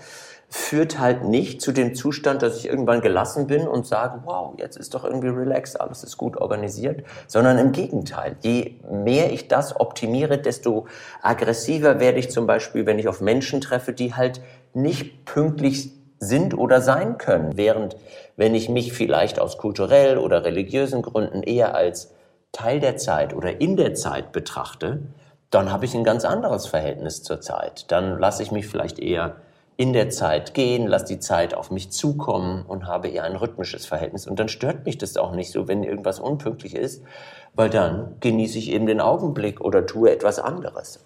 führt 0.47 0.97
halt 0.97 1.25
nicht 1.25 1.61
zu 1.61 1.73
dem 1.73 1.93
Zustand, 1.93 2.41
dass 2.41 2.55
ich 2.55 2.69
irgendwann 2.69 3.01
gelassen 3.01 3.47
bin 3.47 3.67
und 3.67 3.85
sage, 3.85 4.21
wow, 4.23 4.53
jetzt 4.55 4.77
ist 4.77 4.93
doch 4.93 5.03
irgendwie 5.03 5.27
relaxed, 5.27 5.81
alles 5.81 6.05
ist 6.05 6.15
gut 6.15 6.37
organisiert, 6.37 7.03
sondern 7.27 7.57
im 7.57 7.73
Gegenteil. 7.73 8.37
Je 8.39 8.75
mehr 8.89 9.33
ich 9.33 9.49
das 9.49 9.77
optimiere, 9.77 10.37
desto 10.37 10.87
aggressiver 11.21 11.99
werde 11.99 12.19
ich 12.19 12.31
zum 12.31 12.47
Beispiel, 12.47 12.85
wenn 12.85 12.97
ich 12.97 13.09
auf 13.09 13.19
Menschen 13.19 13.59
treffe, 13.59 13.91
die 13.91 14.13
halt 14.13 14.39
nicht 14.73 15.25
pünktlich 15.25 15.91
sind 16.19 16.57
oder 16.57 16.81
sein 16.81 17.17
können. 17.17 17.57
Während 17.57 17.95
wenn 18.35 18.55
ich 18.55 18.69
mich 18.69 18.93
vielleicht 18.93 19.39
aus 19.39 19.57
kulturell 19.57 20.17
oder 20.17 20.43
religiösen 20.43 21.01
Gründen 21.01 21.43
eher 21.43 21.75
als 21.75 22.13
Teil 22.51 22.79
der 22.79 22.97
Zeit 22.97 23.33
oder 23.33 23.61
in 23.61 23.75
der 23.75 23.93
Zeit 23.93 24.31
betrachte, 24.31 25.01
dann 25.49 25.71
habe 25.71 25.85
ich 25.85 25.95
ein 25.95 26.03
ganz 26.03 26.25
anderes 26.25 26.67
Verhältnis 26.67 27.23
zur 27.23 27.41
Zeit. 27.41 27.91
Dann 27.91 28.19
lasse 28.19 28.43
ich 28.43 28.51
mich 28.51 28.67
vielleicht 28.67 28.99
eher 28.99 29.37
in 29.77 29.93
der 29.93 30.09
Zeit 30.09 30.55
gehen, 30.55 30.87
lasse 30.87 31.05
die 31.05 31.19
Zeit 31.19 31.53
auf 31.53 31.69
mich 31.69 31.91
zukommen 31.91 32.65
und 32.65 32.87
habe 32.87 33.09
eher 33.09 33.23
ein 33.23 33.35
rhythmisches 33.35 33.85
Verhältnis. 33.85 34.25
Und 34.25 34.39
dann 34.39 34.49
stört 34.49 34.85
mich 34.85 34.97
das 34.97 35.15
auch 35.17 35.33
nicht 35.33 35.51
so, 35.51 35.67
wenn 35.67 35.83
irgendwas 35.83 36.19
unpünktlich 36.19 36.73
ist, 36.73 37.03
weil 37.53 37.69
dann 37.69 38.15
genieße 38.19 38.57
ich 38.57 38.71
eben 38.71 38.87
den 38.87 38.99
Augenblick 38.99 39.61
oder 39.61 39.85
tue 39.85 40.11
etwas 40.11 40.39
anderes. 40.39 40.99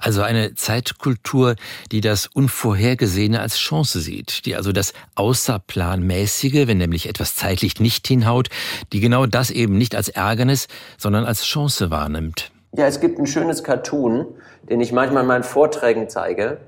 Also 0.00 0.22
eine 0.22 0.54
Zeitkultur, 0.54 1.56
die 1.92 2.00
das 2.00 2.26
Unvorhergesehene 2.26 3.40
als 3.40 3.58
Chance 3.58 4.00
sieht, 4.00 4.46
die 4.46 4.56
also 4.56 4.72
das 4.72 4.94
Außerplanmäßige, 5.16 6.66
wenn 6.66 6.78
nämlich 6.78 7.08
etwas 7.08 7.34
zeitlich 7.34 7.78
nicht 7.78 8.06
hinhaut, 8.06 8.48
die 8.94 9.00
genau 9.00 9.26
das 9.26 9.50
eben 9.50 9.76
nicht 9.76 9.94
als 9.94 10.08
Ärgernis, 10.08 10.68
sondern 10.96 11.26
als 11.26 11.44
Chance 11.44 11.90
wahrnimmt. 11.90 12.52
Ja, 12.76 12.86
es 12.86 13.00
gibt 13.00 13.18
ein 13.18 13.26
schönes 13.26 13.62
Cartoon, 13.62 14.26
den 14.62 14.80
ich 14.80 14.92
manchmal 14.92 15.22
in 15.22 15.28
meinen 15.28 15.44
Vorträgen 15.44 16.08
zeige 16.08 16.58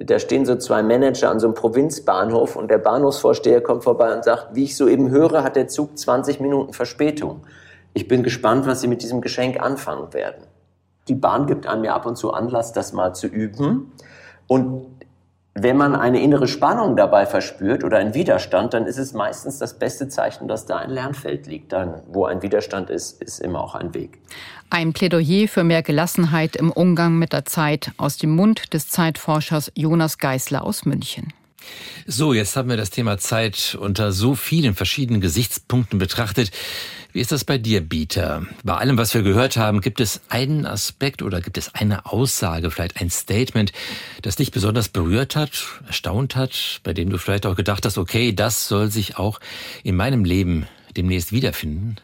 da 0.00 0.18
stehen 0.18 0.46
so 0.46 0.56
zwei 0.56 0.82
Manager 0.82 1.30
an 1.30 1.40
so 1.40 1.48
einem 1.48 1.54
Provinzbahnhof 1.54 2.56
und 2.56 2.70
der 2.70 2.78
Bahnhofsvorsteher 2.78 3.60
kommt 3.60 3.84
vorbei 3.84 4.14
und 4.14 4.24
sagt, 4.24 4.54
wie 4.54 4.64
ich 4.64 4.76
soeben 4.76 5.10
höre, 5.10 5.42
hat 5.42 5.56
der 5.56 5.68
Zug 5.68 5.98
20 5.98 6.40
Minuten 6.40 6.72
Verspätung. 6.72 7.40
Ich 7.94 8.06
bin 8.06 8.22
gespannt, 8.22 8.66
was 8.66 8.80
Sie 8.80 8.86
mit 8.86 9.02
diesem 9.02 9.20
Geschenk 9.20 9.60
anfangen 9.60 10.12
werden. 10.12 10.44
Die 11.08 11.14
Bahn 11.14 11.46
gibt 11.46 11.66
einem 11.66 11.84
ja 11.84 11.94
ab 11.94 12.06
und 12.06 12.16
zu 12.16 12.32
Anlass, 12.32 12.72
das 12.72 12.92
mal 12.92 13.14
zu 13.14 13.26
üben. 13.26 13.92
Und 14.46 14.86
wenn 15.62 15.76
man 15.76 15.96
eine 15.96 16.20
innere 16.20 16.48
Spannung 16.48 16.96
dabei 16.96 17.26
verspürt 17.26 17.84
oder 17.84 17.98
einen 17.98 18.14
Widerstand, 18.14 18.74
dann 18.74 18.86
ist 18.86 18.98
es 18.98 19.12
meistens 19.12 19.58
das 19.58 19.78
beste 19.78 20.08
Zeichen, 20.08 20.48
dass 20.48 20.66
da 20.66 20.76
ein 20.76 20.90
Lernfeld 20.90 21.46
liegt. 21.46 21.72
Dann, 21.72 22.02
wo 22.08 22.26
ein 22.26 22.42
Widerstand 22.42 22.90
ist, 22.90 23.22
ist 23.22 23.40
immer 23.40 23.62
auch 23.62 23.74
ein 23.74 23.94
Weg. 23.94 24.18
Ein 24.70 24.92
Plädoyer 24.92 25.48
für 25.48 25.64
mehr 25.64 25.82
Gelassenheit 25.82 26.56
im 26.56 26.70
Umgang 26.70 27.18
mit 27.18 27.32
der 27.32 27.44
Zeit 27.44 27.92
aus 27.96 28.18
dem 28.18 28.30
Mund 28.30 28.72
des 28.74 28.88
Zeitforschers 28.88 29.72
Jonas 29.74 30.18
Geißler 30.18 30.62
aus 30.62 30.84
München. 30.84 31.32
So, 32.06 32.32
jetzt 32.32 32.56
haben 32.56 32.68
wir 32.68 32.76
das 32.76 32.90
Thema 32.90 33.18
Zeit 33.18 33.76
unter 33.80 34.12
so 34.12 34.34
vielen 34.34 34.74
verschiedenen 34.74 35.20
Gesichtspunkten 35.20 35.98
betrachtet. 35.98 36.50
Wie 37.18 37.22
ist 37.22 37.32
das 37.32 37.42
bei 37.42 37.58
dir, 37.58 37.80
Bieter? 37.80 38.46
Bei 38.62 38.76
allem, 38.76 38.96
was 38.96 39.12
wir 39.12 39.22
gehört 39.22 39.56
haben, 39.56 39.80
gibt 39.80 39.98
es 39.98 40.20
einen 40.28 40.64
Aspekt 40.64 41.20
oder 41.20 41.40
gibt 41.40 41.58
es 41.58 41.74
eine 41.74 42.06
Aussage, 42.06 42.70
vielleicht 42.70 43.00
ein 43.00 43.10
Statement, 43.10 43.72
das 44.22 44.36
dich 44.36 44.52
besonders 44.52 44.88
berührt 44.88 45.34
hat, 45.34 45.50
erstaunt 45.88 46.36
hat, 46.36 46.78
bei 46.84 46.92
dem 46.92 47.10
du 47.10 47.18
vielleicht 47.18 47.44
auch 47.44 47.56
gedacht 47.56 47.84
hast, 47.84 47.98
okay, 47.98 48.32
das 48.32 48.68
soll 48.68 48.92
sich 48.92 49.18
auch 49.18 49.40
in 49.82 49.96
meinem 49.96 50.24
Leben 50.24 50.68
demnächst 50.96 51.32
wiederfinden? 51.32 51.96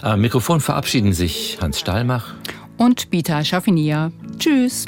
Am 0.02 0.20
Mikrofon 0.20 0.60
verabschieden 0.60 1.12
sich 1.12 1.58
Hans 1.60 1.80
Stahlmach 1.80 2.34
und 2.76 3.10
Bita 3.10 3.44
Schaffinier. 3.44 4.12
Tschüss. 4.38 4.86